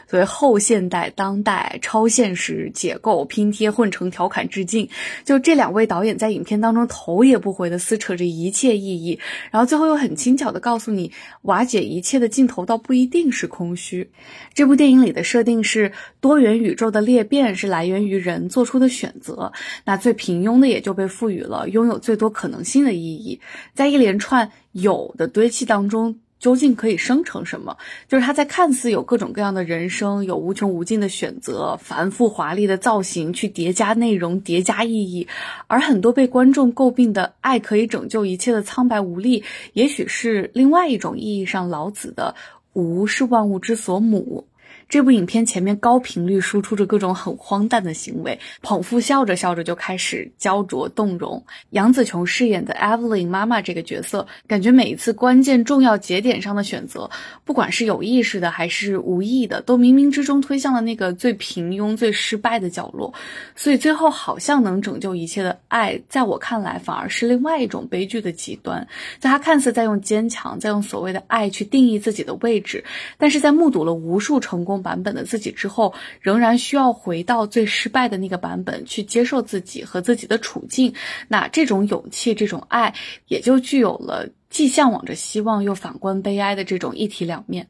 [0.10, 4.90] 所谓后现代、当代、超现实、解构、拼贴、混成、调侃、致敬，
[5.24, 9.20] 就这两位导演在影片当中头也不回的撕扯着一切意义，
[9.52, 11.12] 然后最后又很轻巧的告诉你，
[11.44, 14.10] 瓦解一切的尽头倒不一定是空虚。
[14.56, 19.54] 这部电影里的设定是多元宇宙的裂变是来源于人做出的选择，
[19.86, 23.40] 那最平庸的也就被赋予了拥有最多可能性的意义，
[23.76, 24.47] 在一连串。
[24.72, 27.76] 有的堆砌当中究竟可以生成什么？
[28.08, 35.28] 就是它在看似有各种各样的人生，有无穷无尽的选择，繁复华丽的造型去叠加内容、叠加意义，
[35.66, 42.36] 而很多被观众诟病的爱可以拯救一切的苍白无力，也许是另外一种意义上老子的
[42.74, 44.46] 无是万物之所母。
[44.90, 51.44] 这部影片前面高频率输出着各种很荒诞的行为，捧腹笑着笑着就开始焦灼动容。
[51.72, 57.10] 杨紫琼饰演的 Evelyn 妈妈这个角色，感觉每一次关键重要节点上的选择，
[57.44, 63.14] 不管是有意识的还是无意的，都冥冥之中推向了那个最平庸、最失败的角落。
[63.58, 68.88] 所以最后好像能拯救一切的爱，在我看来反而是另外一种悲剧的极端。
[69.20, 72.86] 在他看似在用坚强，在用所谓的爱去定义自己的位置，
[73.18, 74.77] 但是在目睹了无数成功。
[74.82, 80.94] 版本的自己之后，仍然需要回到最失败的那个版本去接受自己和自己的处境。
[81.28, 82.94] 那这种勇气、这种爱，
[83.28, 87.68] 也就具有了既向往着希望，又反观悲哀的这种一体两面。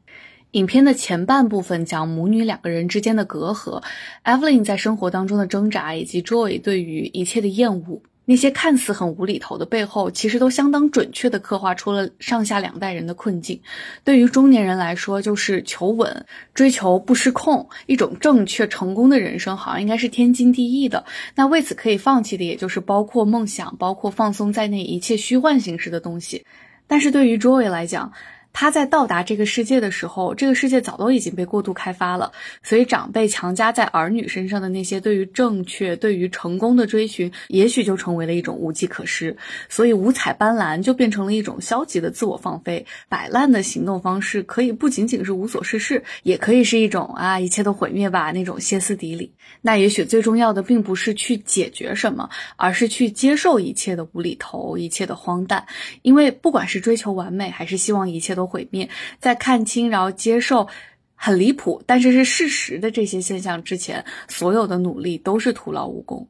[0.52, 3.82] 影片的前半部分讲母女两个人之间的隔阂
[4.24, 8.00] ，Evelyn 在生活当中的挣扎，以及 Joy 对于一切的厌恶。
[8.30, 13.58] 那些看似很无厘头的背后，其实都相当准确地刻画出了上下两代人的困境。
[14.04, 21.06] 对于中年人来说，就是求稳、追求不失控，一种正确成功的人生，好像应该是天经地义的。
[21.36, 26.44] 那为此可以放弃的，也就是包括梦想、包括放松在内一切虚幻形式的东西。
[26.86, 28.12] 但是对于 Joy 来讲，
[28.60, 32.32] 他在到达这个世界的时候，这个世界早都已经被过度开发了，
[32.64, 39.36] 所以长辈强加在儿女身上的那些对于正确、对于成功的追寻，也许就成为了一种无计可施。
[39.68, 44.42] 所以五彩斑斓就变成了一种消极的自我放飞、摆烂的行动方式。
[44.42, 49.34] 可以不仅仅是无所事事，也可以是一种啊，一切都毁灭吧那种歇斯底里。
[49.62, 55.68] 那也许最重要的并不是去解决什么，而是去接受一切的无厘头、一切的荒诞。
[56.02, 58.47] 因为不管是追求完美，还是希望一切都。
[58.48, 58.88] 毁灭，
[59.20, 60.66] 在看清然后接受
[61.14, 66.28] 很离谱，但是是事实的这些现象之前，所有的努力都是徒劳无功。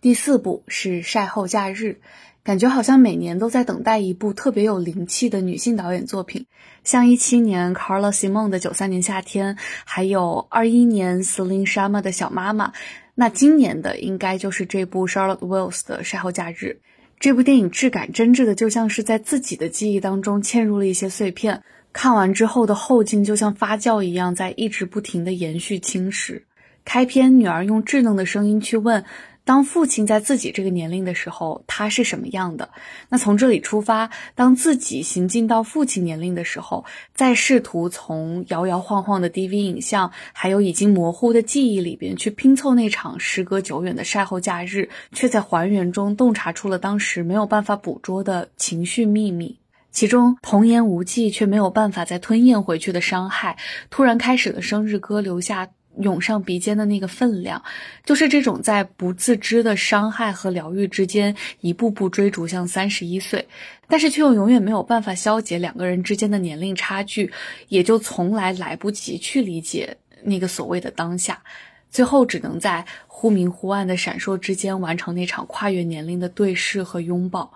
[0.00, 2.00] 第四部是晒后假日，
[2.42, 6.46] 感觉好像每年都在等待一部特别有灵气的女性导演作品，
[6.82, 12.72] 像一七年 Carla Simon 的九三年夏天，还有二一年 Celine Sharma 的小妈妈，
[13.14, 16.80] 那今年的应该就是这部 Charlotte Wells 的晒后假日。
[17.22, 21.62] 这部电影质感真挚的，就像是在自己的记忆当中嵌入了一些碎片。
[21.92, 26.42] 看完之后的后劲，就像发酵一样，在一直不停的延续侵蚀。
[26.84, 29.04] 开篇，女儿用稚嫩的声音去问。
[29.44, 32.70] 当父亲在自己这个年龄的时候，他是什么样的？
[33.08, 49.58] 那从这里出发，当自己行进到父亲年龄的时候，再试图从摇摇晃晃的 DV 影像，还有已经模糊的记忆里边去拼凑那场时隔久远的晒后假日，却在还原中洞察出了当时没有办法捕捉的情绪秘密。
[49.90, 53.58] 其中童言无忌却没有办法再吞咽回去的伤害，
[53.90, 55.68] 突然开始的生日歌留下。
[55.98, 57.62] 涌上鼻尖的那个分量，
[58.04, 63.48] 就是这种在不自知的伤害和疗愈之间一步步追逐向三十一岁，
[63.88, 67.32] 但是却又永远没有办法消解两个人之间的年龄差距，
[67.68, 71.42] 也就从来来不及去理解那个所谓的当下，
[71.90, 77.52] 最后只能在忽明忽暗的闪烁之间完成那场跨越年龄的对视和拥抱。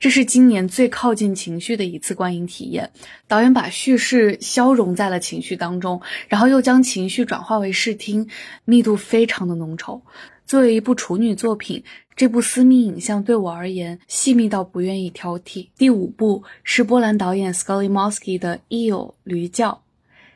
[0.00, 2.90] 这是今年最靠近情绪的一次观影体验。
[3.26, 8.28] 导演把叙事消融在了情绪当中，然后又将情绪转化为视听，
[8.64, 10.02] 密度非常的浓稠。
[10.44, 11.82] 作为一部处女作品，
[12.14, 15.68] 这部私密影像对我而言细密到不愿意挑剔。
[15.78, 18.90] 第五部是波兰导演 Scully Moski 的《Eel》
[19.24, 19.82] 驴叫，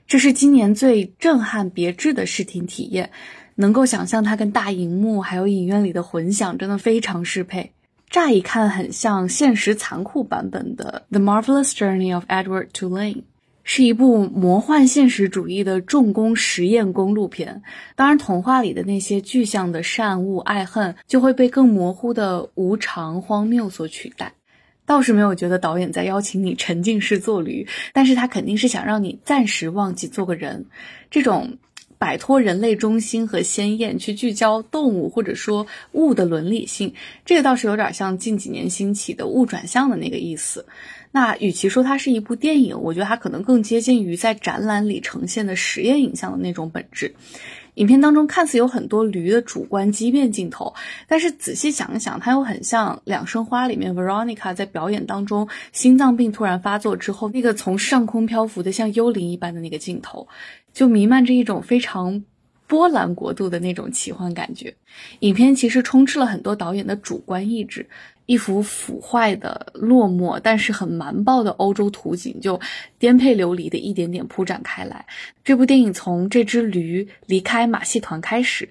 [0.06, 3.10] 这是今年最震撼别致的视听体验。
[3.56, 7.72] 能够想象它跟大荧幕还有影院里的混响真的非常适配。
[8.10, 13.14] 乍一看很像现实残酷版本的《The Marvelous Journey of Edward Tulane》，
[13.64, 17.62] 是一部魔幻现实主义的重工实验公路片。
[17.96, 24.32] 当然，童话里的那些具象的善恶爱恨就会被更模糊的无常荒谬所取代。
[24.86, 30.64] 倒是没有觉得导演在邀请你沉浸式做驴，但是他肯定是想让你暂时忘记做个人。
[31.10, 31.58] 这种。
[31.98, 36.94] 摆脱人类中心和鲜艳，去聚焦动物或者说物的伦理性，
[37.24, 40.66] 这个倒是有点像近几年兴起的物转向的那个意思。
[41.10, 47.14] 那与其说它是一部电影，我觉得它可能更接近于在展览里呈现的实验影像的那种本质。
[47.74, 50.74] 影片当中看似有很多驴的主观畸变镜头，
[51.06, 60.26] 但是仔细想一想，它又很像《两生花》里面 Veronica 在表演当中心脏病突然发作之后，那个从上空漂浮的像幽灵一般的那个镜头。
[60.78, 62.22] 就弥漫着一种非常
[62.68, 64.72] 波澜国度的那种奇幻感觉。
[65.18, 67.84] 影片其实充斥了很多导演的主观意志，
[68.26, 72.60] 一幅腐坏的、落寞但是很蛮暴的欧洲图景就
[72.96, 75.04] 颠沛流离的一点点铺展开来。
[75.42, 78.68] 这部电影从这只驴离开马戏团开始，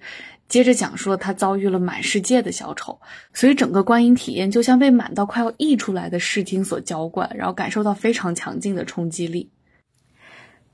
[0.48, 2.98] 接着讲述了他遭遇了满世界的小丑，
[3.34, 9.50] 所以整个观影体验就像被满到快要溢出来的视听所浇灌，然后感受到非常强劲的冲击力。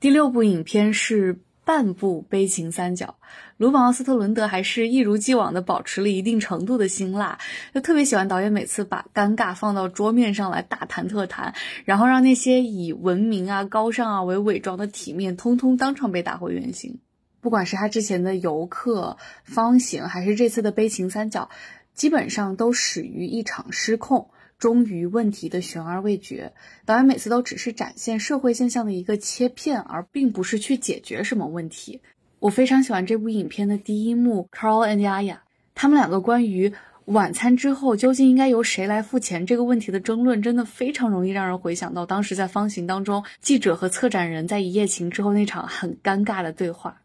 [0.04, 3.16] 第六部影片是半部悲情三角。
[3.56, 7.38] 鲁本·奥斯特伦德还是一如既往的保持了一定程度的辛辣，
[7.72, 11.54] 就特别喜欢导演每次把尴尬放到桌面上来大谈特谈，
[11.86, 16.98] 然后让那些以文明啊、高尚啊为伪装的体面，通通当场被打回原形。
[17.40, 21.48] 不管是他之前的游客、方形，还是这次的悲情三角，
[21.94, 24.28] 基本上都始于一场失控。
[24.58, 26.52] 忠于问题的悬而未决，
[26.84, 32.00] 导演每次都只是展现社会现象的一个切片，而并不是去解决什么问题。
[32.38, 35.38] 我非常喜欢这部影片的第一幕，Carl and Yaya，
[35.74, 36.72] 他们两个关于
[37.06, 47.00] 晚餐之后究竟应该由谁来付钱这个问题的争论，真的非常容易让人回想到当时在方形当中，记者和策展人在一夜情之后那场很尴尬的对话。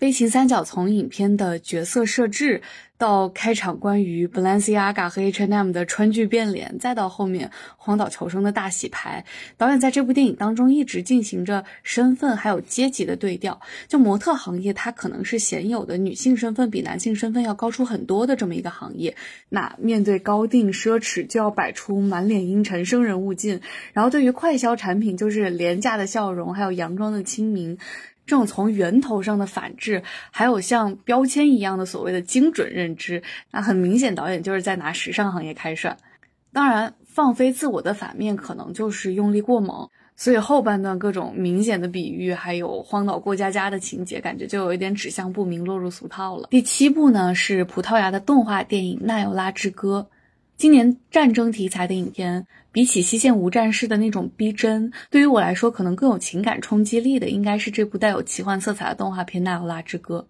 [0.00, 2.62] 悲情三角从影片的角色设置，
[2.96, 9.26] 到开场关于 Balenciaga 和 H&M 的川剧变脸，再到后面荒岛求生的大洗牌，
[9.58, 13.60] 导演在这部电影当中一直进行着身份还有阶级的对调。
[13.88, 19.14] 就模特行业，它可能是鲜有的女性身份比男性身份要高出很多的这么一个行业。
[19.50, 23.58] 那面对高定奢侈，就要摆出满脸阴沉、生人勿近；
[23.92, 27.76] 然后对于快消产品，就是廉价的笑容，还有佯装的亲民。
[28.30, 33.20] 这种从源头上的反制，还有像标签一样的所谓的精准认知，
[33.50, 35.96] 那很明显，导演就是在拿时尚行业开涮。
[36.52, 46.46] 当然，放飞自我的反面可能就是用力过猛，所以后半段各种明显的比喻，还有荒岛过家家的情节，感觉就有一点指向不明，落入俗套了。
[46.52, 50.06] 第七部呢是葡萄牙的动画电影《纳尤拉之歌》。
[50.56, 60.26] 今年战争题材的影片，比起《西线无战事》的那种逼真，对于我来说可能更有情感冲击力的，应该是这部带有奇幻色彩的动画片《奈欧拉之歌》。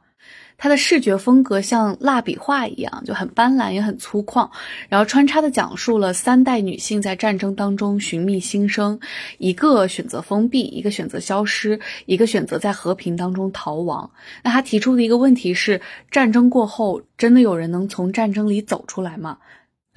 [0.57, 4.51] 它的视觉风格像蜡笔画一样，就很斑斓也很粗犷，
[4.91, 9.01] 然后穿插的讲述了三代女性在战争当中寻觅新生，
[9.39, 14.11] 一个选择封闭，一个选择消失，一个选择在和平当中逃亡。
[14.45, 15.81] 那他提出的一个问题是：
[16.11, 19.39] 战争过后，真的有人能从战争里走出来吗？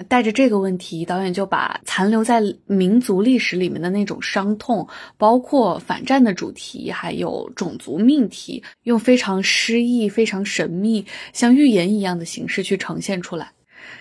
[0.08, 4.86] 带着这个问题，导演就把残留在民族历史里面的那种伤痛，
[5.16, 13.50] 包括反战的主题，还有种族命题，用非常诗意、非常神秘、像预言一样的形式去呈现出来。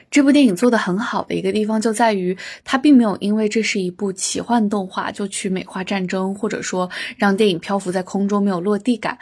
[0.09, 9.17] 这部电影做的很好的一个地方就在于，它并没有因为这是一部奇幻动画就去美化战争，或者说让电影漂浮在空中没有落地感。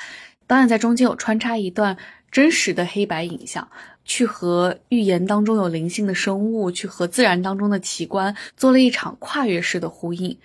[0.47, 1.95] 导演在中间有穿插一段
[2.29, 3.65] 真实的黑白影像。
[4.05, 10.37] 去和预言当中有灵性的生物，去和自然当中的奇观做了一场跨越式的呼应。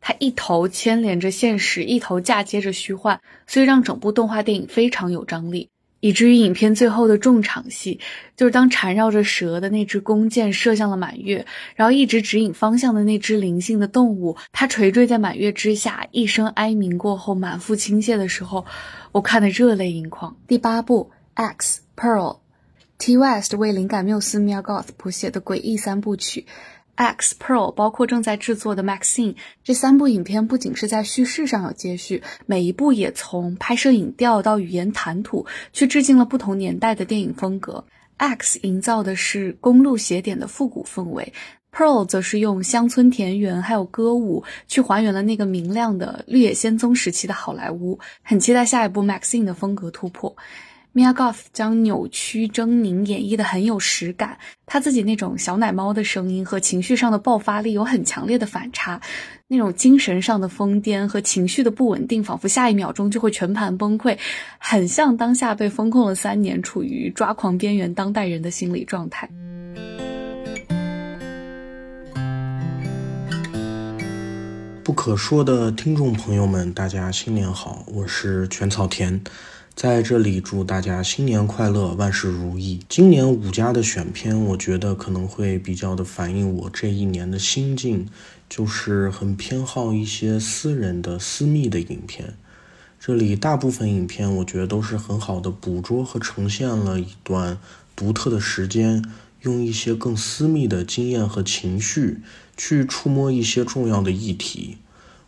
[0.00, 5.70] 它一头牵连着现实，一头嫁接着虚幻，所以让整部动画电影非常有张力。
[6.00, 7.98] 以至于影片最后的重场戏，
[8.36, 11.46] 就是当缠绕着蛇的那只弓箭射向了满月，
[11.76, 18.66] 然后一直指引方向的那只灵性的动物，它垂坠在满月之下，一声哀鸣过后，满腹倾泻的时候，
[19.12, 20.36] 我看得热泪盈眶。
[20.46, 21.10] 第八部
[21.42, 22.34] 《X Pearl》。
[22.96, 26.42] T West 为灵感缪斯 Mia Goth 谱写的诡异三部曲
[26.94, 37.84] 《X Pearl》，包括正在制作的《Maxine》，这三部影片不仅是在叙事上有接续，每一部也从拍摄影调到语言谈吐，去致敬了不同年代的电影风格。
[38.16, 41.32] X 营造的是公路写点的复古氛围
[41.72, 47.98] ，Pearl 则是用乡村田园还有歌舞去还原了那个明亮的绿野仙踪时期的好莱坞。
[48.22, 50.36] 很期待下一部《Maxine》的风格突破。
[50.94, 59.00] Mia Goth 将扭曲狰狞演绎的很有实感，她自己那种小奶猫的声音和情绪上的爆发力有很强烈的反差，
[59.48, 64.16] 那种精神上的疯癫和情绪的不稳定，仿佛下一秒钟就会全盘崩溃，
[64.58, 69.28] 很像当下被封控了三年、处于抓狂边缘当代人的心理状态。
[74.84, 79.20] 不可说的听众朋友们，大家新年好，我是全草田。
[79.76, 82.78] 在这里祝大家新年快乐，万事如意。
[82.88, 88.06] 今年五家的选片，我觉得可能会比较的反映我这一年的心境，
[88.48, 92.34] 就是很偏好一些私人的、私密的影片。
[93.00, 97.58] 这里大部分影片，我觉得都是很好的捕捉和呈现了一段
[97.96, 99.04] 独特的时间，
[99.40, 102.20] 用一些更私密的经验和情绪
[102.56, 104.78] 去触摸一些重要的议题。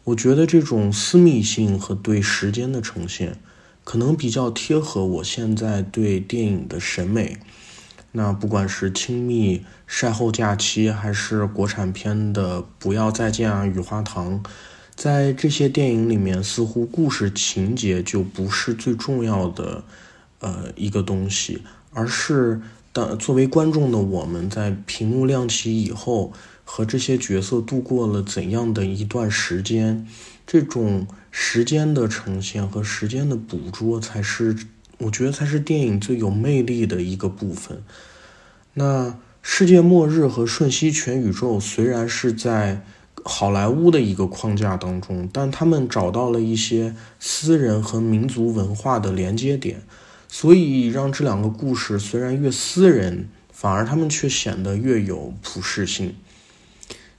[0.04, 3.40] 我觉得这种私密性和对时间的呈现。
[3.86, 7.36] 可能比较贴合我现在对电影的审美。
[8.10, 14.42] 那不管是亲密晒后假期，还是国产片的不要再见啊雨花堂，
[14.96, 19.84] 在这些电影里面，似乎故事情节就不是最重要的
[20.40, 21.62] 呃一个东西，
[21.92, 22.60] 而是
[22.92, 26.32] 当作为观众的我们在屏幕亮起以后，
[26.64, 30.04] 和这些角色度过了怎样的一段时间，
[30.44, 31.06] 这种
[31.38, 34.56] 时间的呈现和时间的捕捉，才是
[34.96, 37.82] 我觉得才是电影最有魅力的一个部分。
[38.72, 42.82] 那世界末日和瞬息全宇宙虽然是在
[43.22, 49.82] 好莱坞的一个框架当中，但他们找到了一些私人和民族文化的连接点，
[50.28, 56.08] 所以让这两个故事虽然越私人，反而他们却显得越有普适性。《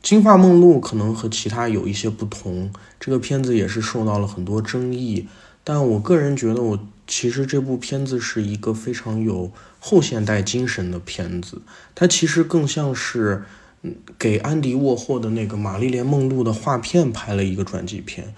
[0.07, 5.27] 金发梦露》可能和其他有一些不同，这个片子也是受到了很多争议。
[5.65, 9.51] 但我个人觉得，我其实这部片子是一个非常有
[9.81, 11.61] 后现代精神的片子。
[11.93, 13.43] 它其实更像是，
[13.81, 18.33] 嗯，给安迪沃霍的那个《玛丽莲梦露》的画片拍了一个传记片。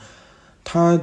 [0.63, 0.99] 它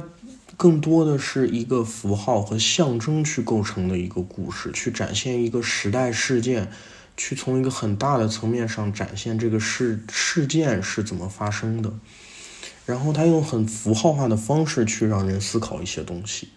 [0.57, 6.69] 更多的是一个符号和象征去构成的一个故事，去展现一个时代事件。
[7.17, 11.91] 去从一个很大的层面上展现这个事事件是怎么发生的，
[12.85, 16.49] 然后他用很符号化的方式去让人思考一些东西。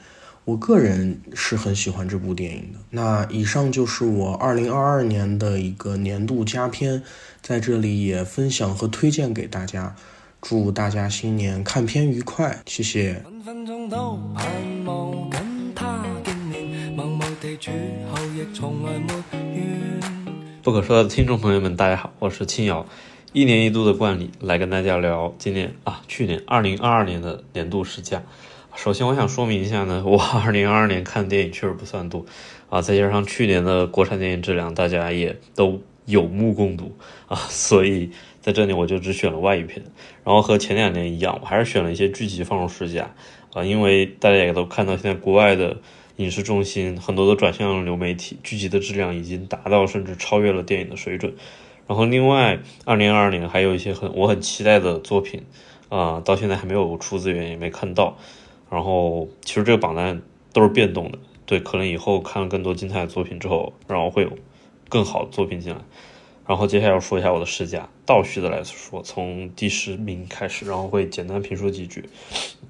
[0.45, 2.79] 我个人是很喜欢这部电影的。
[2.91, 7.03] 那以上就是我二零二二年的一个年度佳片，
[7.43, 9.97] 在这里也分享和推荐给大家。
[10.41, 13.23] 祝大家新年看片愉快，谢谢。
[13.23, 14.47] 分分钟都盼
[14.87, 16.97] 望跟他见面
[20.63, 22.85] 不可说的听众朋友们，大家好，我是青瑶。
[23.33, 28.23] 一年一度的惯例，来跟大家聊今年啊，去年二零二二年的年度十佳。
[28.77, 32.27] 首先，我想说明一下呢， 我二零二二年看电影确实不算多
[32.69, 36.95] 啊，再加上去年的国产电影质量，大家也都有目共睹
[37.27, 38.11] 啊，所以
[38.43, 39.83] 在这里我就只选了外语片。
[40.25, 43.11] 然后和前两年一样，我还是选了一些剧集放入十佳
[43.55, 45.79] 啊，因为大家也都看到现在国外的。
[46.21, 51.35] 影视中心很多都转向了流媒体，剧集的质量已经达到甚至超越了电影的水准。
[51.87, 55.45] 然后另外，二零二二年还有一些很我很期待的作品，
[55.89, 58.19] 啊，到现在还没有出资源，也没看到。
[58.71, 60.21] 然后其实这个榜单
[60.53, 64.31] 都是变动的，对，可能以后看了更多精彩的作品之后，然后会有
[64.91, 65.81] 更好的作品进来。
[66.47, 72.05] 然后接下来要说一下我的试驾，倒序的来说，从第十名开始，然后会简单评说几句。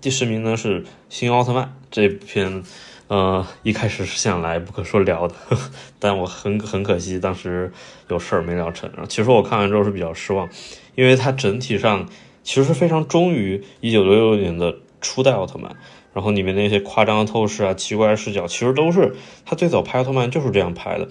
[0.00, 2.62] 第十名呢是《新奥特曼》这篇。
[3.10, 5.34] 呃，一开始是想来不可说聊的，
[5.98, 7.72] 但我很很可惜，当时
[8.08, 8.88] 有事儿没聊成。
[9.08, 10.48] 其实我看完之后是比较失望，
[10.94, 12.08] 因为它整体上
[12.44, 15.74] 其实非常忠于一九六六年的初代奥特曼，
[16.14, 21.08] 然后里面那些夸张的透视啊、奇怪的视角，其实都是他最早拍奥特曼就是这样拍的。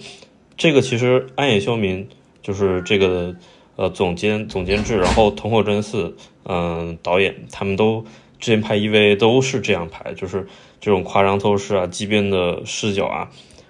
[0.56, 2.08] 这个其实暗野秀明
[2.40, 3.36] 就是这个
[3.76, 8.06] 呃总监总监制，然后桐火真嗣嗯导演，他们都
[8.40, 10.46] 之前拍 EVA 都是这样拍，就是。
[10.82, 13.28] 这种夸张透视啊，畸变的视角啊，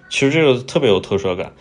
[0.09, 1.51] 其实这个特别有特色感，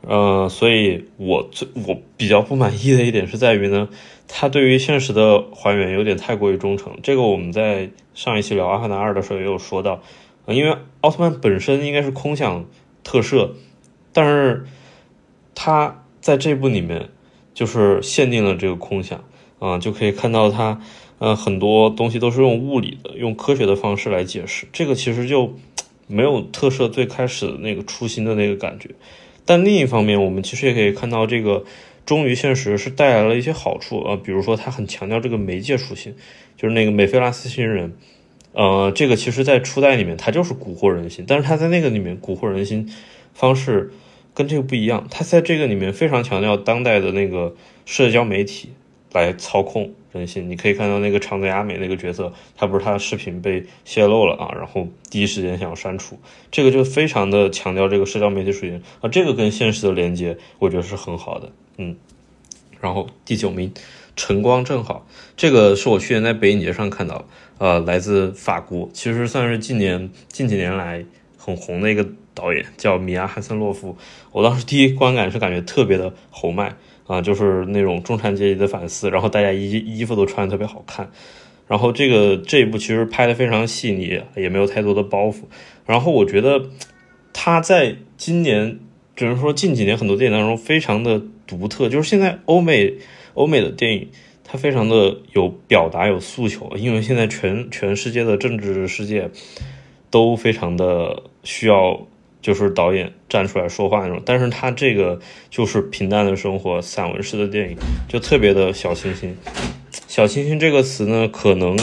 [0.00, 3.88] 呃，所以我最我比较不满意的一点是在于呢，
[4.26, 6.98] 它对于现实的还原有点太过于忠诚。
[7.04, 10.02] 这个我们在上一期聊《阿凡达二》的时候也有说到，
[10.48, 12.64] 因为奥特曼本身应该是空想
[13.04, 13.54] 特摄，
[14.12, 14.66] 但是
[15.54, 17.10] 它在这部里面
[17.54, 19.22] 就是限定了这个空想，
[19.60, 20.80] 啊，就可以看到它。
[21.18, 25.54] 嗯，很多东西都是用物理的、用科学的方式来解释，这个其实就
[26.06, 28.90] 没有特摄最开始的那个初心的那个感觉。
[29.46, 31.64] 但另一方面，我们其实也可以看到，这个
[32.04, 36.14] 忠于现实是带来了一些好处啊，比如说它很强调这个媒介属性，
[36.56, 37.96] 就是那个美菲拉斯星人，
[38.52, 42.92] 呃，这个其实在初代里面它就是蛊惑人心，但是它在那个里面蛊惑人心
[43.32, 43.90] 方式
[44.34, 47.54] 跟这个不一样，它在这个里面非常强调当代的那个
[47.86, 48.68] 社交媒体
[49.12, 49.94] 来操控。
[50.16, 56.18] 更新，你可以看到那个长泽雅美那个角色，他不是他的视频被泄露了啊，然后第一时间想要删除，
[56.50, 61.96] 这个就非常的强调这个社交媒体属性啊，这个跟现实的连接，我觉得是很好的，嗯。
[62.78, 63.72] 然后第九名，
[64.14, 65.06] 晨光正好，
[65.36, 67.26] 这个是我去年在北影节上看到，
[67.58, 71.04] 呃，来自法国，其实算是近年近几年来
[71.38, 73.96] 很红的一个导演，叫米娅汉森洛夫，
[74.30, 76.76] 我当时第一观感是感觉特别的豪迈。
[77.06, 81.08] 啊，就是那种中产阶级的反思，然后大家衣衣服都穿的特别好看，
[81.68, 85.42] 然后这个这一部其实拍的非常细腻，也没有太多的包袱。
[85.86, 86.66] 然后我觉得
[87.32, 88.80] 他在今年，
[89.14, 92.94] 只能说近几年很多电影当中非常的独特，就是现在欧美
[93.34, 94.08] 欧美的电影，
[94.42, 99.30] 它非常的有表达有诉求，因为现在全全世界的政治世界
[100.10, 102.06] 都非常的需要。
[102.46, 105.18] 就是导演站出来说话那种，但是他这个
[105.50, 107.76] 就是平淡的生活，散文式的电影，
[108.06, 109.36] 就特别的小清新。
[110.06, 111.76] 小清新这个词呢，可能，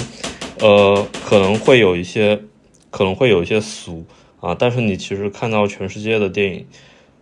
[0.62, 2.40] 呃，可能会有一些，
[2.90, 4.06] 可能会有一些俗
[4.40, 4.56] 啊。
[4.58, 6.66] 但是你其实看到全世界的电影，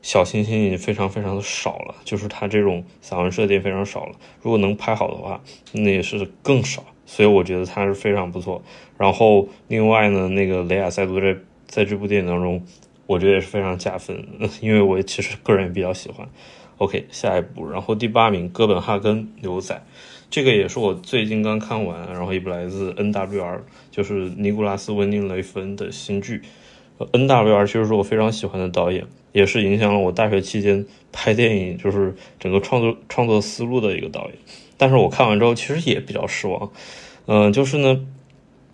[0.04, 4.12] 小清新已经非常非常的少了，就是它这种散文设定非常少了。
[4.44, 6.84] 如果能拍好的话，那也是更少。
[7.08, 8.62] 所以我觉得它是非常不错。
[9.00, 11.36] 然后另外呢，那个雷亚塞多在
[11.66, 12.64] 在这部电影当中，
[13.12, 14.26] 我觉得也是非常加分，
[14.62, 16.26] 因为我其实个人也比较喜欢。
[16.78, 19.76] OK，下一部，然后第八名《哥本哈根牛仔》，
[20.30, 23.60] 这个也是我最近刚看完，然后一部来自 NWR，
[23.92, 26.42] 就是尼古拉斯温宁雷芬的新剧。
[27.00, 34.36] NWR 其实是我非常喜欢的导演，也是影响了我大学期间拍电影，就是整个创作创作思路的一个导演。
[34.78, 36.72] 但是我看完之后，其实也比较失望。
[37.26, 38.06] 嗯，就是呢，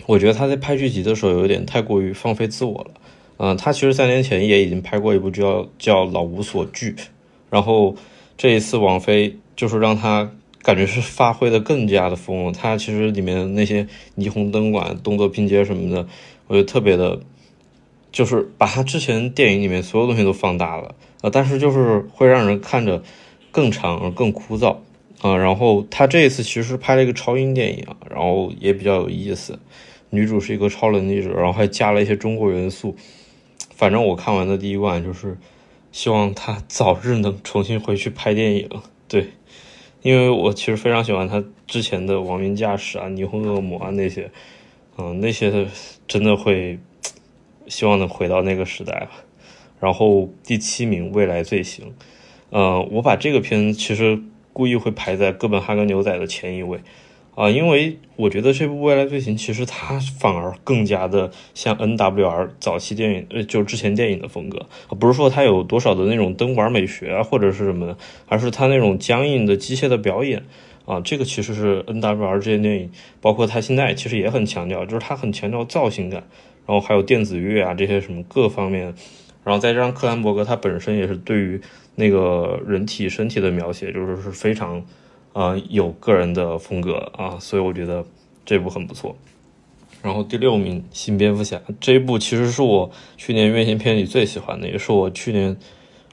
[0.05, 2.91] 我觉得他在拍剧集的时候有点太过于放飞自我了。
[3.37, 6.91] 嗯，他其实三年前也已经拍过一部叫叫《老无所惧》，
[7.49, 7.95] 然后
[8.37, 10.31] 这一次王菲就是让他
[10.61, 12.51] 感觉是发挥的更加的疯了。
[12.51, 16.07] 他其实里面那些霓虹灯管、动作拼接什么的，
[16.47, 17.19] 我觉得特别的。
[18.09, 23.03] 就是把他之前电影里面所有东西都放大了，呃，但是就是会让人看着
[23.51, 24.77] 更长而、更枯燥
[25.21, 25.37] 啊。
[25.37, 29.59] 然后他这一次其实拍了一个超英电影，然后也比较有意思。
[30.09, 32.95] 女主是一个超能力者，然后还加了一些中国元素。
[33.77, 35.37] 反正我看完的第一关就是
[35.91, 38.67] 希望他早日能重新回去拍电影。
[39.07, 39.29] 对，
[40.01, 44.31] 因为我其实非常喜欢他之前的《亡命驾驶》啊、《霓虹恶魔》啊那些，
[44.97, 45.67] 嗯，那些
[46.07, 46.79] 真的会。
[47.69, 49.09] 希望能回到那个时代吧。
[49.81, 51.87] 然后第七名《未来罪行》，
[52.49, 54.23] 呃，我把这个片其实
[54.53, 56.79] 故意会排在《哥本哈根牛仔》的前一位，
[57.37, 64.65] 啊，因为我觉得这部《未来罪行》其实它反而更加的像 NWR 早期电影，呃，就之前电影的风格，
[64.99, 70.43] 不是说它有多少的那种灯管美学啊或者是什么的，而是它那种僵硬的机械的表演，
[70.85, 72.89] 啊，这个其实是 NWR 这些电影，
[73.21, 76.23] 包括它现在其实也很强调，就是它很强调造型感。
[76.65, 78.93] 然后还有电子乐啊，这些什么各方面，
[79.45, 81.61] 然后再加上克兰伯格他本身也是对于
[81.95, 84.83] 那个人体身体的描写，就是是非常，
[85.37, 88.03] 呃，有个人的风格啊，所以我觉得
[88.43, 89.15] 这部很不错。
[90.01, 95.55] 然后第六名《新蝙蝠侠》这一部其实是我去年院线片里最喜欢的，也是我去年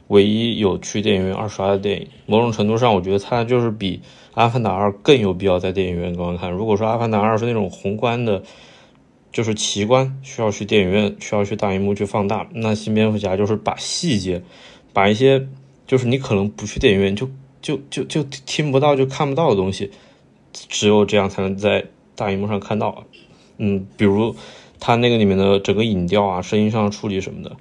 [0.09, 2.07] 唯一有去电影院二刷的电影。
[2.27, 3.97] 某种程度上，我觉得它就是比
[4.35, 6.53] 《阿凡达二》更有必要在电影院观看。
[6.53, 8.43] 如果说《阿凡达二》是那种宏观的。
[9.33, 12.47] 就是奇观需要去电影院，需要去大荧幕去放大。
[12.53, 14.41] 那新蝙蝠侠就是把细节，
[14.93, 15.49] 把一些
[15.89, 17.29] 就是你可能不去电影院就
[17.65, 19.91] 就就就听不到就看不到的东西，
[20.53, 23.05] 只有这样才能在大荧幕上看到。
[23.57, 24.37] 嗯，比如
[24.79, 27.57] 他那个里面的整个影调啊、声音上的处理什么的。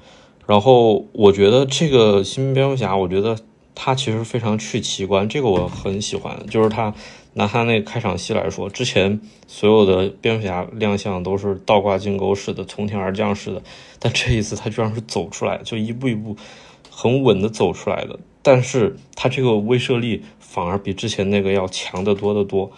[0.46, 3.38] 然后我觉得这个新蝙蝠侠，我觉得
[3.74, 6.94] 他其实非常去奇观，这个我很喜欢，就是他。
[7.36, 13.64] 拿他那个开场戏来说，之前所有的蝙蝠侠亮相都是倒挂金钩式的、从天而降式的，
[13.98, 16.38] 但这一次他居然是走出来，就一步一步
[16.92, 18.20] 很稳的走出来的。
[18.44, 22.72] 但是他这个威慑力反而比之前那个要强得多得多。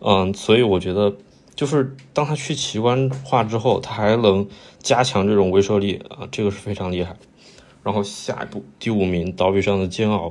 [0.00, 1.16] 嗯，所以我觉得，
[1.56, 4.46] 就是当他去奇观化之后，他还能
[4.80, 7.16] 加强这种威慑力啊，这个是非常厉害。
[7.82, 10.28] 然后下一步第五名，《岛屿上的煎熬》。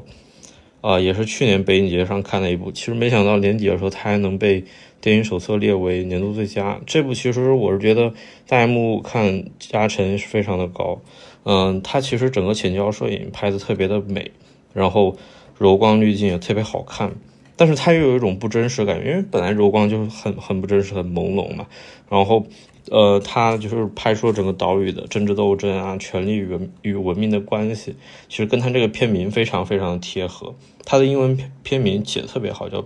[0.82, 4.66] 啊，也是去年北影节上看的一部，其实没想到年底的时候它还能被
[5.00, 6.78] 电影手册列为年度最佳。
[6.86, 8.14] 这部其实我是觉得
[8.46, 11.00] 大荧幕看加成是非常的高，
[11.46, 14.30] 嗯，它其实整个浅焦摄影拍的特别的美，
[14.74, 15.16] 然后
[15.58, 17.14] 柔光滤镜也特别好看，
[17.56, 21.68] 但是它又有一种不真实感，因为本来柔光就是很很不真实、很朦胧嘛，
[22.10, 22.46] 然后。
[22.92, 27.96] 呃，他就是拍出了整个岛屿的政治斗争啊，权力与与文明的关系，
[28.28, 30.54] 其实跟他这个片名非常非常的贴合。
[30.84, 32.84] 他的英文片名写的特别好，叫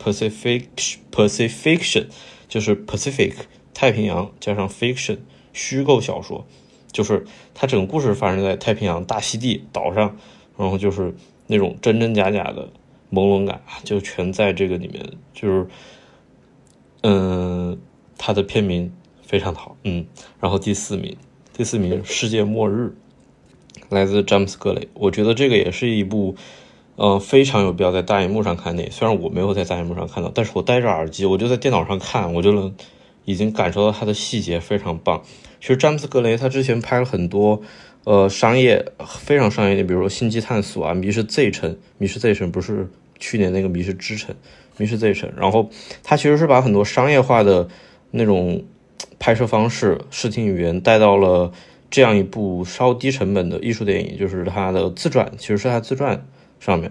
[0.00, 0.66] Pacific
[1.10, 2.06] Pacifiction，
[2.48, 3.32] 就是 Pacific
[3.74, 5.18] 太平洋加上 fiction
[5.52, 6.46] 虚构小说，
[6.92, 10.16] 就是他整个故事发生在太平洋大溪地岛上，
[10.56, 11.12] 然后就是
[11.50, 12.70] 那种真真假假的
[13.12, 15.66] 朦胧感就全在这个里面，就是
[17.02, 17.76] 嗯，
[18.16, 18.90] 他的片名。
[19.22, 20.04] 非常好，嗯，
[20.40, 21.16] 然后第四名，
[21.52, 22.96] 第四名《世界末日》，
[23.88, 24.88] 来自詹姆斯·格雷。
[24.92, 26.34] 我觉得这个也是一部，
[26.96, 28.90] 呃，非常有必要在大荧幕上看的。
[28.90, 32.74] 虽然我没有在大荧幕上看到，但是我戴着耳机，我就在电脑上看，我就能
[33.24, 35.22] 已经感受到它的细节非常棒。
[35.60, 37.62] 其实詹姆斯·格雷他之前拍了很多，
[38.04, 42.88] 呃，商业非常商业的，比如说《星际探索》啊，《迷失 Z 城》，《迷失 Z 城》不是
[43.18, 44.34] 去年那个《迷失之城》，
[44.76, 45.30] 《迷失 Z 城》。
[45.36, 45.70] 然后
[46.02, 47.68] 他其实是把很多商业化的
[48.10, 48.64] 那种。
[49.18, 51.52] 拍摄方式、视听语言带到了
[51.90, 56.26] 这样一部稍低成本的艺术电影，就是他的自传，其实是他自传
[56.58, 56.90] 上面。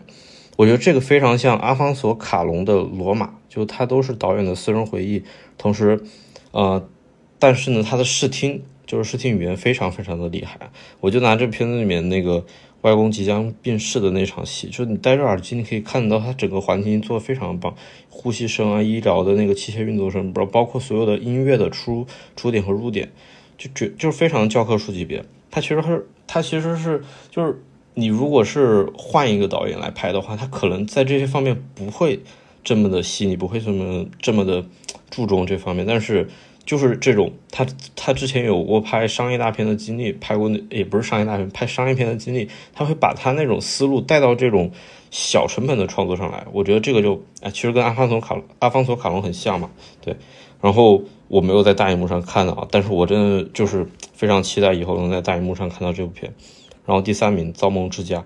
[0.56, 5.24] 我觉得这个非常像阿方索·卡隆的《罗马》，就他都是导演的私人回忆。
[5.58, 6.04] 同时，
[6.52, 6.88] 呃，
[7.40, 10.72] 但是呢，他的视听就是视听语言非常非常的厉害。
[11.00, 12.44] 我就拿这片子里面那个
[12.82, 17.76] 外公即将病逝的那场戏，就是你戴着耳机，你可以看到他整个环境做的非常棒，
[18.10, 23.12] 呼吸声啊，医疗的那个器械运作声，包包括所有的音乐的出出点和入点，
[23.60, 25.24] 就觉就是非常教科书级别。
[25.52, 27.62] 它其实是它其实是就是
[27.94, 32.20] 你如果是换一个导演来拍的话，他可能在这些方面不会
[32.64, 34.66] 这么的细腻，不会这么这么的
[35.12, 36.28] 注重这方面，但是。
[36.70, 37.66] 就是这种，他
[37.96, 44.70] 他之前有过拍商业大片的经历，拍过那也不是商业大片，拍商业片的经历，他会把他那种思路带到这种
[45.10, 46.46] 小成本的创作上来。
[46.52, 50.16] 我觉得这个就哎，其实跟阿方索卡阿方索卡隆很像嘛，对。
[50.62, 56.36] 然后我没有在大荧幕上看到，但是我真的就是非常期待以后能在大荧幕上看到这部片。
[56.86, 58.20] 然后第三名《造梦之家》，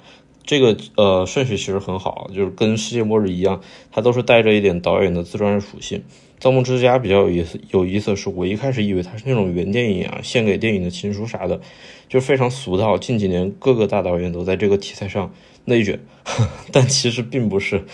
[0.44, 6.04] 这个呃顺序其实很好，就是跟《世界末日》一样，它都是带着一点导演的自传属性。
[6.44, 11.62] 造梦之家比较有意思，有意思的是，我一开始以为它是那种原电影啊，献给电影的情书啥的，
[12.10, 12.98] 就非常俗套。
[12.98, 15.34] 近几年各个大导演都在这个题材上
[15.64, 15.98] 内卷，
[16.70, 17.86] 但其实并不是，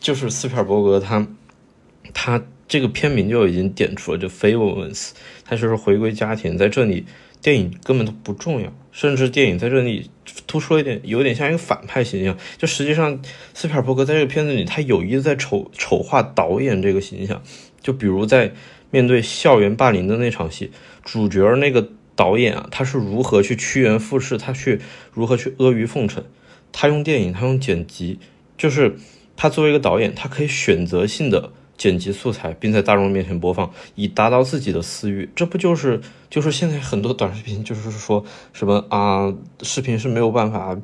[0.00, 1.28] 就是斯皮尔伯格他
[2.14, 5.10] 他这个片名就已经点出了，就 Famous，
[5.44, 7.04] 他就是回归家庭，在这里
[7.42, 10.10] 电影根本都不重要，甚至电影在这里
[10.46, 12.34] 突出一点，有点像一个反派形象。
[12.56, 13.20] 就实际上
[13.52, 17.42] 斯皮尔伯格在这个片子里，他有意在丑丑化导演这个形象。
[17.88, 18.52] 就比如在
[18.90, 20.70] 面对校园霸凌的那场戏，
[21.02, 24.78] 主角那个导演啊，他是如何去趋炎附势，他去
[25.10, 26.22] 如何去阿谀奉承，
[26.70, 28.18] 他用电影，他用剪辑，
[28.58, 28.96] 就是
[29.38, 35.30] 他作为一个导演，他可以选择性的剪辑素材，并在大众面前播放，以达到自己的私欲。
[35.34, 38.22] 这不就是就是现在很多短视频就是说
[38.52, 39.32] 什么啊，
[39.62, 40.76] 视频是没有办法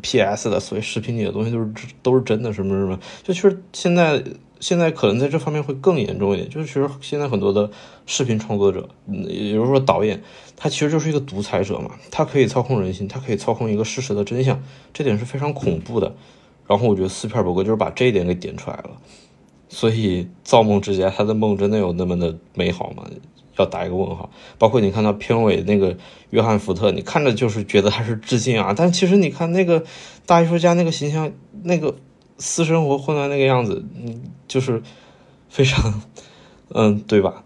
[0.00, 1.70] PS 的，所以视频里的东西都是
[2.02, 4.20] 都是真的，什么什么，就其实现在。
[4.62, 7.68] 现在可能在这方面会更严重一点，就是其实现在很多的
[8.06, 10.22] 视频创作者，也就是说导演，
[10.56, 14.62] 他其实就是一个独裁者嘛，他可以操控人心，他可以操控一个事实的真相，
[14.94, 16.14] 这点是非常恐怖的。
[16.68, 18.90] 然后我觉得斯皮尔伯格就是把这一点给点出来了，
[19.68, 23.02] 所以《造梦之家》他的梦真的有那么的美好吗？
[23.58, 24.30] 要打一个问号。
[24.58, 25.96] 包括你看到片尾那个
[26.30, 29.82] 约翰福特，你看着就是觉得他是致敬啊，但其实你看那个
[30.24, 31.32] 大艺术家那个形象，
[31.64, 31.96] 那个。
[32.42, 34.82] 私生活混乱那个样子，嗯，就是
[35.48, 36.02] 非常，
[36.70, 37.44] 嗯，对吧？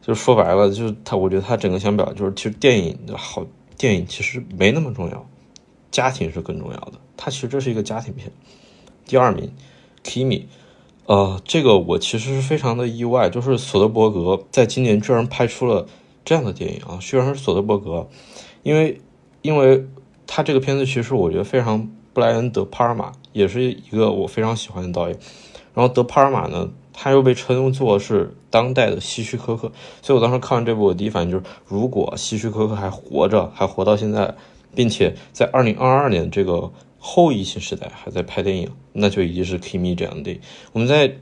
[0.00, 3.44] 就说白了，就是他，我觉得他整个想表达就是，其实电影好，
[3.76, 5.28] 电影其实没那么重要，
[5.90, 6.94] 家庭是更重要的。
[7.14, 8.32] 他其实这是一个家庭片。
[9.04, 9.52] 第二名
[10.02, 10.44] ，Kimi，
[11.04, 15.86] 呃，这个我其实是非常的意外，就是索德伯格在今年居然拍出了
[16.24, 18.08] 这样的电影啊，虽然是索德伯格，
[18.62, 18.98] 因为，
[19.42, 19.86] 因为
[20.26, 21.90] 他这个片子其实我觉得非常。
[22.18, 25.16] 布莱恩·德·帕尔玛也是一个我非常喜欢的导演，
[25.72, 29.70] 然后德·帕尔玛呢，他又被称作是当代的希区柯克，
[30.02, 34.34] 所以我当时看完这部，我第一反应就是，如果希区柯克还活着，还活到现在，
[34.74, 40.40] 并且在二零二二年这个后疫情时代还在拍电影，那就已经是《Kimi》这样的。
[40.72, 41.18] 我们在，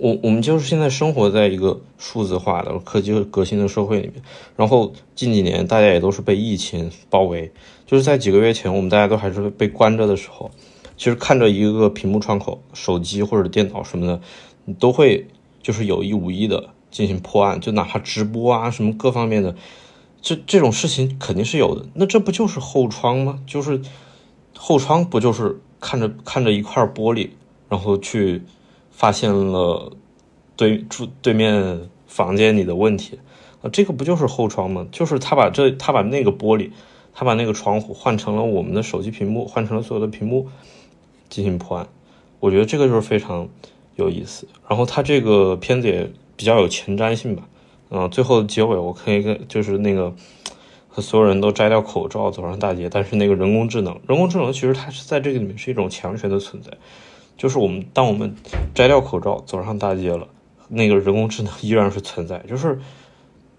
[0.00, 4.20] 我我们就是现在生活在一个数字化的科技革新的社会里面，
[4.56, 7.52] 然后近几年大家也都是被疫情包围。
[7.92, 10.50] 就是在几个月前，我们大家都还是被关着的时候，
[10.96, 14.18] 其实看着一个个屏幕窗口，手机或者电脑什么的，
[14.64, 15.28] 你都会
[15.62, 19.54] 就是有意无意的进行破案，就哪怕直播啊什么各方面的，
[20.22, 21.84] 这这种事情肯定是有的。
[21.92, 23.40] 那这不就是后窗吗？
[23.46, 23.82] 就是
[24.56, 27.28] 后窗不就是看着看着一块玻璃，
[27.68, 28.40] 然后去
[28.90, 29.92] 发现了
[30.56, 33.18] 对住对面房间里的问题
[33.60, 33.68] 啊？
[33.70, 34.86] 这个不就是后窗吗？
[34.90, 36.70] 就是他把这他把那个玻璃。
[37.14, 40.48] 他把那个窗户换成了我们的手机屏幕，换成了所有的屏幕
[41.28, 41.86] 进行破案，
[42.40, 43.48] 我觉得这个就是非常
[43.96, 44.48] 有意思。
[44.68, 47.46] 然后他这个片子也比较有前瞻性吧，
[47.90, 50.14] 嗯，最后的结尾我可以跟就是那个
[50.88, 56.70] 和所有人都摘掉口罩走上大街，但是那个人工智能，人工智能其实它是在这个里面是一种强权的存在，
[57.36, 58.34] 就是我们当我们
[58.74, 60.28] 摘掉口罩走上大街了，
[60.68, 62.80] 那个人工智能依然是存在，就是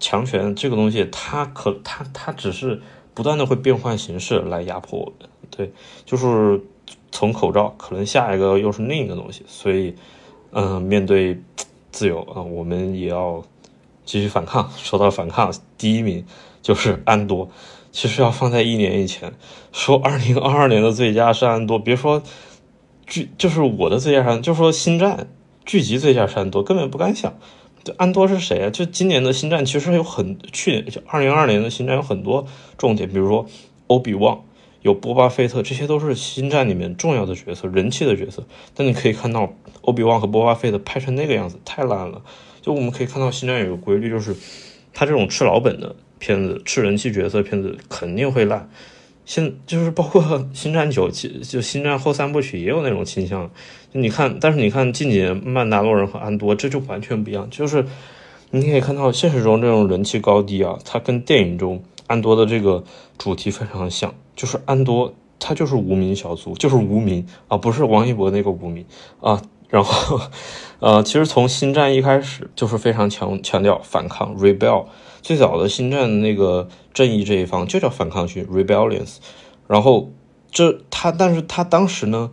[0.00, 2.82] 强权这个东西，它可它它只是。
[3.14, 5.72] 不断的会变换形式来压迫我们，对，
[6.04, 6.60] 就是
[7.12, 9.94] 从口罩，可能下一个又是另一个东西，所以，
[10.50, 11.40] 嗯，面对
[11.92, 13.42] 自由啊，我们也要
[14.04, 14.68] 继续反抗。
[14.76, 16.26] 说到反抗，第一名
[16.60, 17.48] 就是安多，
[17.92, 19.32] 其实要放在一年以前，
[19.70, 22.20] 说二零二二年的最佳是安多，别说
[23.06, 25.28] 剧，就是我的最佳是，就说星战
[25.64, 27.32] 剧集最佳是安多，根本不敢想。
[27.96, 28.70] 安多是谁啊？
[28.70, 32.46] 就今年的星战其实有很去年就二零二二年的星战有很多
[32.78, 33.46] 重点，比如说
[33.88, 34.44] 欧比旺，
[34.82, 38.46] 有波巴费特，这些都是星战里面重要的角色，人气的角色。
[38.74, 42.22] 但你可以看到欧比旺和波巴费特拍成那个样子，太烂了。
[42.62, 44.34] 就我们可以看到星战有个规律，就是
[44.92, 48.70] 他这种吃老本的片子，吃人气角色片子肯定会烂。
[49.26, 50.22] 现就是包括
[50.54, 51.08] 《星战九》，
[51.50, 53.50] 就《星战》后三部曲也有那种倾向。
[53.96, 57.48] 你看，但是你看近几年《曼达洛人》和《安多》，这就完全不一样。
[57.48, 57.86] 就是
[58.50, 62.82] 你可以看到现实中这种人气高低啊，它跟电影中安多的这个
[63.16, 64.12] 主题非常像。
[64.34, 68.84] 就是安多，他就是无名小卒，就是无名啊，不是王一博那个无名
[69.20, 69.40] 啊。
[69.68, 70.20] 然后，
[70.80, 74.86] 呃，其实从《星战》一开始就是非常强强调反抗 （rebel）。
[75.22, 79.18] 最早的《星战》那个正义这一方就叫反抗军 （rebellions）。
[79.68, 80.10] 然后
[80.50, 82.32] 这他，但是他当时呢，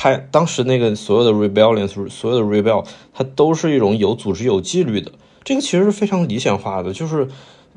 [0.00, 5.12] 拍当时那个所有的 rebellion，所有的 rebell 它都是一种有组织、有纪律的。
[5.44, 7.28] 这个其实是非常理想化的，就是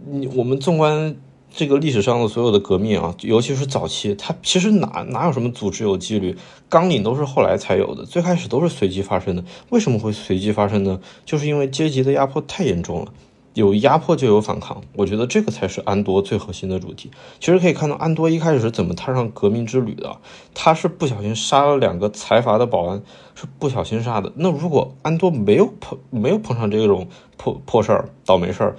[0.10, 1.18] 你我们纵观。
[1.56, 6.36] 这个历史上的所有的革命啊，尤其是早期，它其实哪哪有什么组织有纪律，
[6.68, 9.44] 纲领都是后来才有的，最开始都是随机发生的。
[9.70, 11.00] 为什么会随机发生呢？
[11.26, 13.14] 就是因为阶级的压迫太严重了，
[13.54, 14.82] 有压迫就有反抗。
[14.96, 17.12] 我觉得这个才是安多最核心的主题。
[17.40, 20.18] 其实可以看到，安多一开始是怎么踏上革命之旅的？
[20.54, 23.02] 他是不小心杀了两个财阀的保安，
[23.36, 24.32] 是不小心杀的。
[24.36, 28.76] 那如果安多没有碰没有碰上这种破破事儿、倒霉事儿，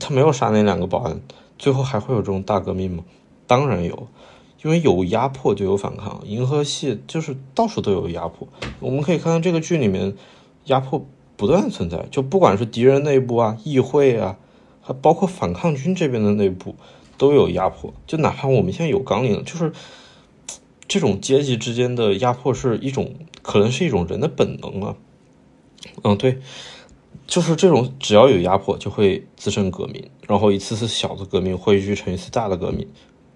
[0.00, 1.20] 他没有杀那两个保安。
[1.58, 3.04] 最后还会有这种大革命吗？
[3.46, 4.08] 当然有，
[4.62, 6.20] 因为有压迫就有反抗。
[6.24, 8.46] 银河系就是到处都有压迫，
[8.80, 10.14] 我们可以看到这个剧里面
[10.64, 11.06] 压迫
[11.36, 14.38] 不断存在，就不管是敌人内部啊、议会啊，
[14.80, 16.74] 还包括反抗军这边的内部
[17.18, 17.92] 都有压迫。
[18.06, 19.72] 就哪怕我们现在有纲领，就是
[20.88, 24.96] 这种阶级之间的压迫是一种，可能是一种人的本能啊。
[26.02, 26.38] 嗯，对。
[27.26, 32.86] 就是这种，只要有压迫，就会滋生革命，然后一次次小的革命汇聚成一次大的革命，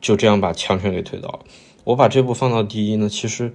[0.01, 1.41] 就这样把强权给推倒了。
[1.83, 3.53] 我把这部放到第一呢，其实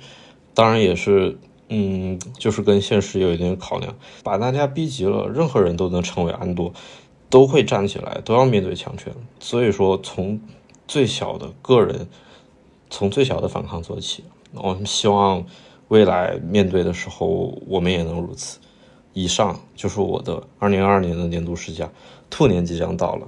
[0.54, 1.38] 当然也是，
[1.70, 6.72] 嗯，就是跟现实有一点考量，把大家逼急了，任何人都能成为安多，
[7.30, 9.14] 都会站起来，都要面对强权。
[9.40, 10.40] 所以说，从
[10.88, 12.08] 最小的个人，
[12.90, 15.44] 从最小的反抗做起，我们希望
[15.88, 18.60] 未来面对的时候，我们也能如此。
[19.14, 21.90] 以上就是我的二零二二年的年度试驾，
[22.30, 23.28] 兔年即将到了，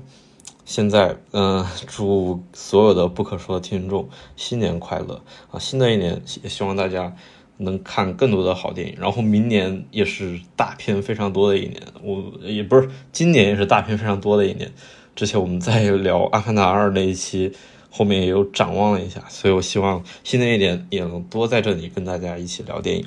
[0.65, 5.57] 现在嗯，祝所有的不可说的听众新年快乐啊！
[5.57, 7.15] 新的一年也希望大家
[7.57, 14.71] 能看更多的好电影，然后明年也是大片非常多的一年，我也不是今年也是大片非常多的一年。
[15.15, 17.51] 之前我们在聊《阿凡达二》那一期，
[17.89, 23.05] 后面也有展望了一下，所以我希望新的一年也能多在这里跟大家一起聊电影。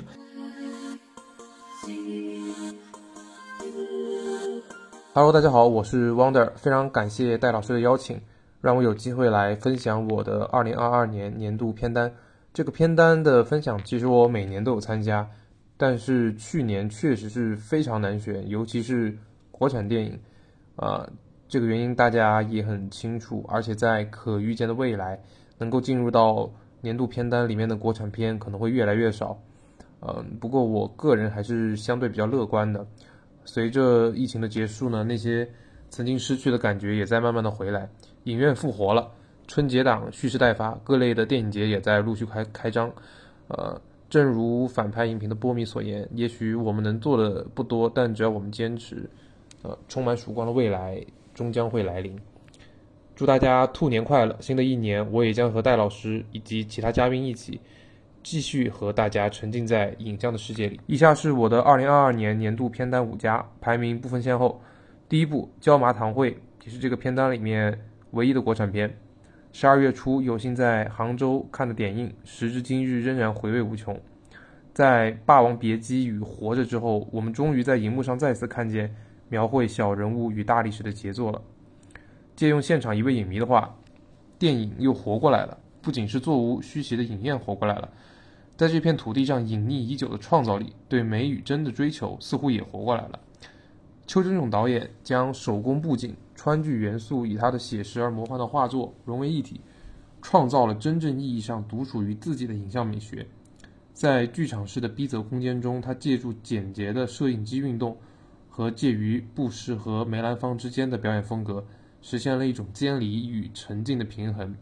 [5.13, 8.19] Hello，大家好，我是 Wonder，非常感谢戴老师的邀请，
[8.59, 12.13] 让我有机会来分享我的2022年年度片单。
[12.53, 15.29] 这个片单的分享，其实我每年都有参加，
[15.77, 19.17] 但是去年确实是非常难选，尤其是
[19.51, 20.19] 国产电影。
[20.75, 21.07] 啊，
[21.47, 25.19] 这个原因大家也很清楚，而且在可预见的未来，
[25.57, 26.49] 能够进入到
[26.81, 29.37] 年度片单里面的国产片可能会越来越少。
[30.01, 32.85] 嗯，不过我个人还是相对比较乐观的。
[33.45, 35.47] 随着疫情的结束呢，那些
[35.89, 37.87] 曾经失去的感觉也在慢慢的回来，
[38.23, 39.11] 影院复活了，
[39.51, 42.89] 春节档蓄势待发，各类的电影节也在陆续开开张。
[43.49, 43.77] 呃，
[44.09, 49.09] 正如反派影评的波米所言，也许我们能做的不多，但只要我们坚持，
[49.61, 52.17] 呃，充满曙光的未来终将会来临。
[53.13, 54.33] 祝大家兔年快乐！
[54.39, 57.59] 新的一年，我也将和戴老师以及其他嘉宾一起。
[58.23, 60.79] 继续和大家沉浸在影像的世界里。
[60.87, 64.61] 以下是我的2022年年度片单五家排名不分先后。
[65.09, 66.31] 第一部《椒麻堂会》
[66.63, 67.77] 也是这个片单里面
[68.11, 68.89] 唯一的国产片。
[69.53, 73.99] 十二月初有幸在杭州看的点映，时至今日仍然回味无穷。
[74.73, 78.95] 在《霸王别姬》与《活着》之后，我们终于在荧幕上再次看见
[79.27, 81.41] 描绘小人物与大历史的杰作了。
[82.33, 83.75] 借用现场一位影迷的话，
[84.39, 87.89] 电影又活过来了，不仅是座无虚席的影院活过来了。
[88.55, 93.19] 在这片土地上隐匿已久的创造力，对美与真的追求，似乎也活过来了。
[94.07, 99.61] 邱峥嵘导演将手工布景、川剧元素以他的写实而魔幻的画作融为一体，
[100.23, 103.27] 创造了真正意义上独属于自己的影像美学。
[103.93, 107.95] 在剧场式的逼仄空间中，他借助简洁的摄影机运动
[108.49, 111.63] 和介于布什和梅兰芳之间的表演风格，
[112.01, 114.55] 实现了一种监离与沉静的平衡。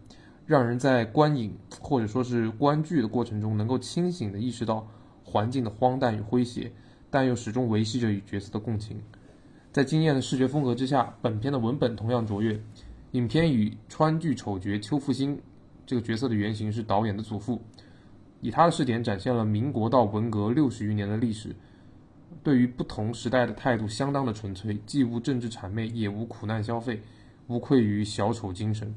[0.46, 4.86] 让人在观影或者说是观剧的过程中，能够清醒地意识到
[5.24, 6.74] 环境的荒诞与诙谐，
[7.10, 9.02] 但又始终维系着与角色的共情。
[9.72, 12.60] 在惊艳的视觉风格之下，本片的文本同样卓越。
[13.12, 15.40] 影片与川剧丑角邱复兴
[15.86, 17.62] 这个角色的原型是导演的祖父，
[18.42, 21.56] 以他的视点展现了民国到文革六十余年的历史，
[22.44, 27.02] 对于不同时代的态度相当的纯粹，既无政治谄媚，也无苦难消费，
[27.48, 28.94] 无愧于小丑精神。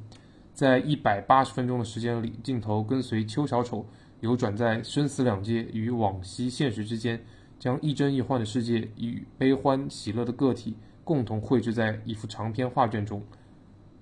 [0.55, 3.87] 在一百八十分钟的时间里，镜头跟随邱小丑
[4.21, 7.23] 游转在生死两界与往昔现实之间，
[7.63, 13.23] 将亦真亦幻的世界与悲欢喜乐的个体共同绘制在一幅长篇画卷中。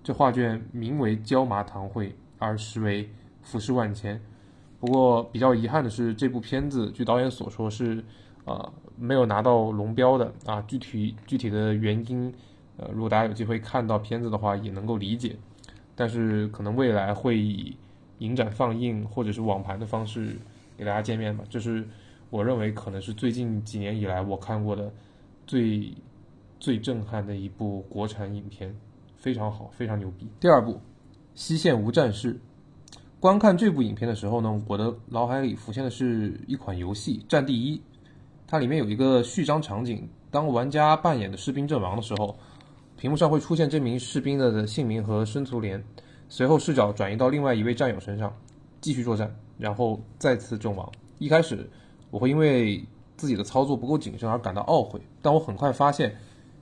[0.02, 2.08] 这画卷名为《椒麻堂会》，
[2.38, 3.10] 而实为
[3.42, 4.18] 浮世万千。
[4.78, 8.02] 不过比较遗憾的是，这部片子据导演所说是，
[8.46, 10.62] 呃，没有拿到龙标的啊。
[10.62, 12.32] 具体具体的原因，
[12.78, 15.36] 呃，如果大家有机会看到片子的话，也能够理解。
[15.94, 17.76] 但是可能未来会以
[18.20, 20.38] 影展放映或者是网盘的方式
[20.78, 21.44] 给大家见面吧。
[21.50, 21.86] 就是
[22.30, 24.92] 我认为可能是最近几年以来我看过的
[25.46, 25.92] 最
[26.58, 28.74] 最震撼的一部国产影片，
[29.16, 30.26] 非常好，非常牛逼。
[30.38, 30.72] 第二部
[31.34, 32.34] 《西线无战事》，
[33.18, 37.76] 观看这部影片的时候呢，我的脑海里浮现的是一款游戏《战地一》，
[38.46, 42.36] 它里面有一个序章场景，当玩家扮演的士兵阵亡的时候。
[42.96, 45.82] 屏幕上会出现这名士兵的姓名和生卒连，
[46.28, 48.30] 随后视角转移到另外一位战友身上，
[48.82, 50.86] 继续作战，然后再次阵亡。
[51.18, 51.66] 一开始
[52.10, 52.84] 我会因为
[53.16, 56.14] 自己的操作不够谨慎而感到懊悔，但我很快发现，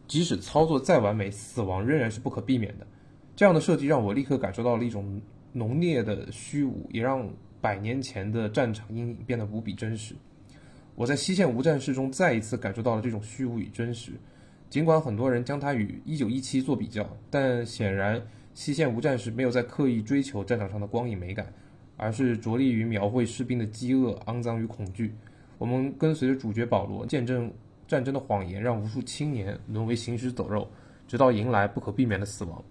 [0.07, 2.87] 即使操作再完美，死亡仍然是不可避免的。
[3.35, 5.21] 这样的设计让我立刻感受到了一种
[5.53, 7.29] 浓烈的虚无，也让
[7.61, 10.15] 百年前的战场阴影变得无比真实。
[10.95, 14.13] 我在西线无战事中再一次感受到了这种虚无与真实。
[14.69, 18.21] 尽管很多人将它与《一九一七》做比较，但显然
[18.53, 21.51] 《西线无战事》没有在刻意追求战场上的光影美感，
[21.97, 25.15] 而是着力于描绘士兵的饥饿、肮脏与恐惧。
[25.59, 27.53] 我们跟随着主角保罗，见证
[27.87, 30.69] 战争的谎言让无数青年沦为行尸走肉，
[31.07, 32.63] 直到迎来不可避免的死亡。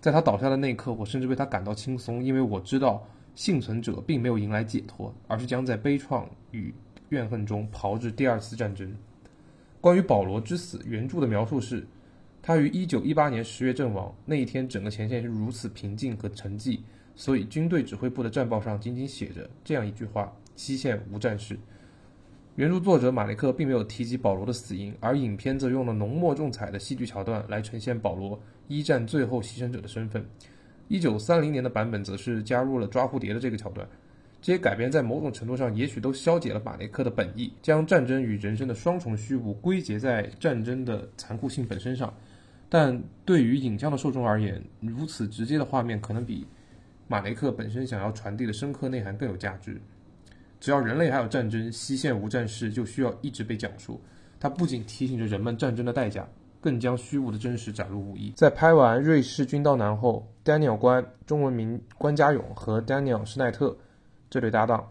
[0.00, 3.02] 在他倒下的那一刻，我甚至为他感到轻松，因为我知道
[3.34, 6.72] 幸存者并没有迎来解脱，而是将在悲怆与
[7.08, 8.94] 怨恨中炮制第二次战争。
[9.80, 11.86] 关于保罗之死，原著的描述是，
[12.42, 14.14] 他于一九一八年十月阵亡。
[14.26, 16.80] 那一天，整个前线是如此平静和沉寂，
[17.16, 21.58] 所以军队指挥部的战报上仅仅写着这样一句话：“西线无战事。”
[22.58, 28.36] 原著作者马雷克并没有提及保罗的死因，而影片则用了浓墨重彩的戏剧桥段来呈现保罗
[28.66, 30.26] 一战最后牺牲者的身份。
[30.88, 33.88] 一九三零年的版本则是加入了抓蝴蝶的这个桥段。
[34.42, 42.12] 这些改编在某种程度上，也许都消解了马雷克的本意，将战争与人生的双重虚无归结在战争的残酷性本身上。
[42.68, 46.44] 但对于影像的受众而言，如此直接的画面可能比
[47.06, 49.80] 马雷克本身想要传递的深刻内涵更有价值。
[50.60, 54.00] 只要人类还有战争，西线无战事就需要一直被讲述。
[54.40, 56.28] 它不仅提醒着人们战争的代价，
[56.60, 58.32] 更将虚无的真实展露无遗。
[58.36, 63.76] 在拍完《瑞士军刀男》后，Daniel 关（中文名关家勇）和 Daniel 施奈特。
[64.30, 64.86] 这对搭档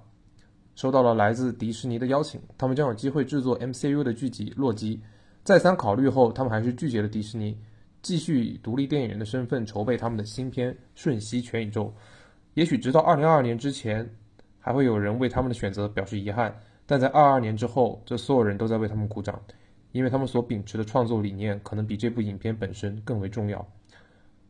[0.76, 4.98] 收到了来自迪士尼的邀请，他们将有机会制作 MCU 的剧集《洛基》。
[5.44, 7.58] 再三考虑后，他们还是拒绝了迪士尼，
[8.02, 11.86] 继续以独立电影人的身份筹备他们的新片《瞬息全宇宙》。
[12.56, 14.10] 也许直到2022年之前，
[14.68, 16.54] 还会有人为他们的选择表示遗憾，
[16.86, 19.42] 但在22年之后，这所有人都在为他们鼓掌，
[19.94, 23.66] 因为他们所秉持的创作理念可能比这部影片本身更为重要。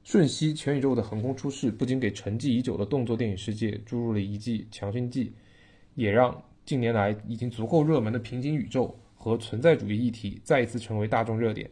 [0.04, 5.36] 瞬息全宇宙的横空出世，不仅给沉寂已久的动作电影世界注入了一剂强心剂，
[5.94, 11.70] 也让近年来已经足够热门的平行宇宙和存在主义议题再一次成为大众热点。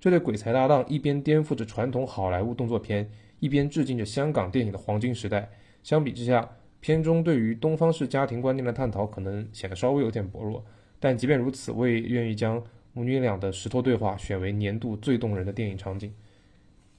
[0.00, 5.48] 这对鬼才搭档一边颠覆着传统好莱坞动作片，一边致敬着香港电影的黄金时代。
[5.84, 6.50] 相比之下，
[6.84, 10.62] 片中对于东方式家庭观念的探讨可能显得稍微有点薄弱。
[11.00, 12.62] 但即便如此，我也愿意将
[12.92, 16.12] 母女俩的石头对话选为年度最动人的电影场景。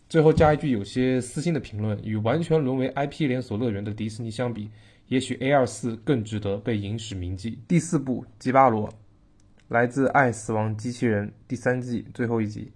[0.10, 4.72] 最后加一句有些私心的评论：与完全沦为 IP 连锁乐园的迪士尼相比，
[5.08, 7.60] 也许 A 二四更值得被影史铭记。
[7.68, 8.90] 第四部《吉巴罗》，
[9.68, 12.72] 来自《爱死亡机器人》第三季最后一集。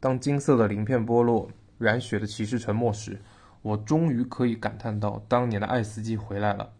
[0.00, 3.20] 当金色的鳞片剥落，染血的骑士沉没时，
[3.62, 6.70] 我终于可以感叹到，当年的爱斯基回来了。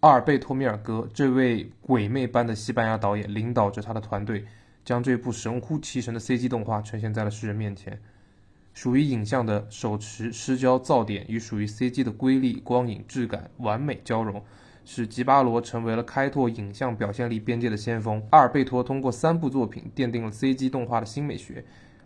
[0.00, 4.44] 阿尔贝托·米尔戈这位鬼魅般的西班牙导演，领导着他的团队，
[4.84, 7.98] 将这部神乎其神的 CG 动画呈现在了世人面前。
[8.72, 14.42] 属于影像的手持失焦噪点与属于 CG 的瑰丽光影质感完美交融，
[14.84, 18.22] 使吉巴罗成为了开拓影像表现力边界的先锋。
[18.30, 21.64] 阿尔贝托通过三部作品奠定了 CG 动画的新美学。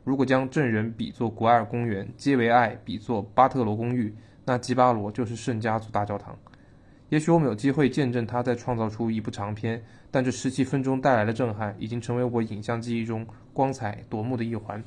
[0.08, 4.14] 如果将证人比作古埃尔公园，皆为爱比作巴特罗公寓，
[4.46, 6.34] 那吉巴罗就是圣家族大教堂。
[7.10, 14.82] 也许我们有机会见证他在创造出一部长片，但这十七分钟带来的震撼已经成为我影像记忆中光彩夺目的一环。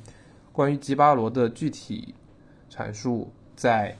[0.50, 2.12] 关于吉巴罗的具体
[2.68, 3.92] 阐述，在《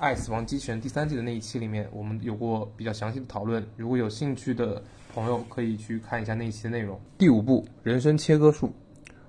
[0.00, 3.64] 爱死亡机器人》第三季的那一期里面，我们有过比较详细的讨论。
[3.76, 4.82] 如果有兴趣的
[5.14, 7.00] 朋友，可以去看一下那一期的内容。
[7.16, 8.74] 第五步，人生切割术。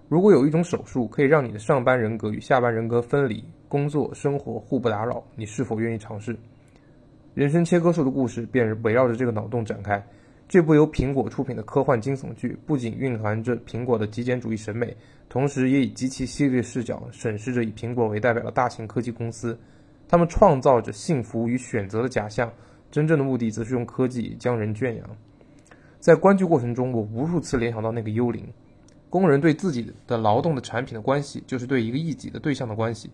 [0.08, 6.38] 如果有一种手术可以让你的上班人格与下班人格分离，工作、生活互不打扰，你是否愿意尝试？
[7.34, 10.02] 人生切割术的故事便围绕着这个脑洞展开。
[10.48, 14.95] 这部由苹果出品的科幻惊悚剧，不仅蕴含着苹果的极简主义审美，
[15.27, 19.57] 同时也以极其犀利的视角审视着以苹果为代表的大型科技公司。
[20.07, 22.53] 他们创造着幸福与选择的假象，
[22.91, 25.10] 真正的目的则是用科技将人圈养。
[25.99, 28.48] 在观剧过程中，我无数次联想到那个幽灵。
[29.16, 33.10] 工人对自己的劳动的产品的关系，就是对一个异己的对象的关系。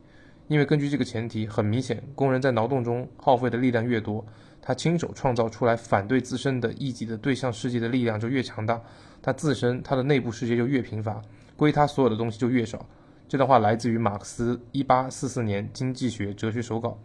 [0.47, 4.25] 因为根据这个前提，很明显，工人在劳动中耗费的力量越多。
[4.63, 8.81] 他亲手创造出来反对自身的异己的对象世界的力量就越强大，
[9.21, 11.21] 他自身他的内部世界就越贫乏，
[11.55, 12.83] 归他所有的东西就越少。
[13.27, 16.97] 这段话来自于马克思一八四四年经济学哲学手稿。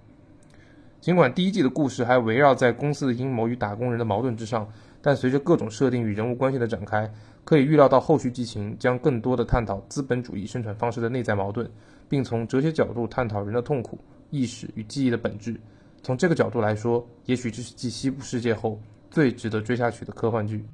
[1.00, 4.66] 尽管第一季的故事还围绕在公司的阴谋与打工人的矛盾之上，
[5.00, 7.08] 但随着各种设定与人物关系的展开，
[7.46, 11.70] 可以预料到后续剧情将更多的探讨资本主义生产方式的内在矛盾，
[12.08, 13.96] 并从哲学角度探讨人的痛苦、
[14.30, 15.54] 意识与记忆的本质。
[16.02, 18.80] 从这个角度来说，也许这是继《西部世界》后
[19.12, 20.66] 最值得追下去的科幻剧。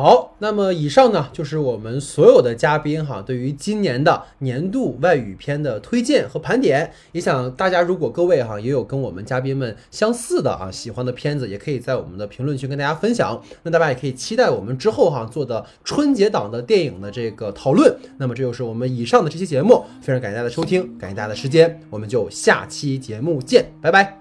[0.00, 6.90] 好，那么以上呢就是我们所有的嘉宾哈，对于今年的年度外语片的推荐和盘点。
[7.12, 13.42] 也想大家如果各位哈也有跟我们嘉宾们相似的啊喜欢的片子，也可以在我们的评论区跟大家分享。
[13.62, 17.94] 那大家也可以期待我们之后哈做的春节档的电影的这个讨论。
[18.16, 24.18] 那么这就是我们以上的这期节目，非常感谢大家的收听，感谢大家的时间，我们就下期节目见，拜拜。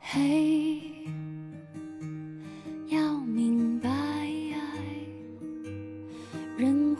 [0.00, 0.91] 嘿，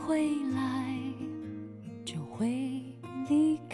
[0.04, 0.84] 回来
[2.04, 2.48] 就会
[3.28, 3.71] 离开。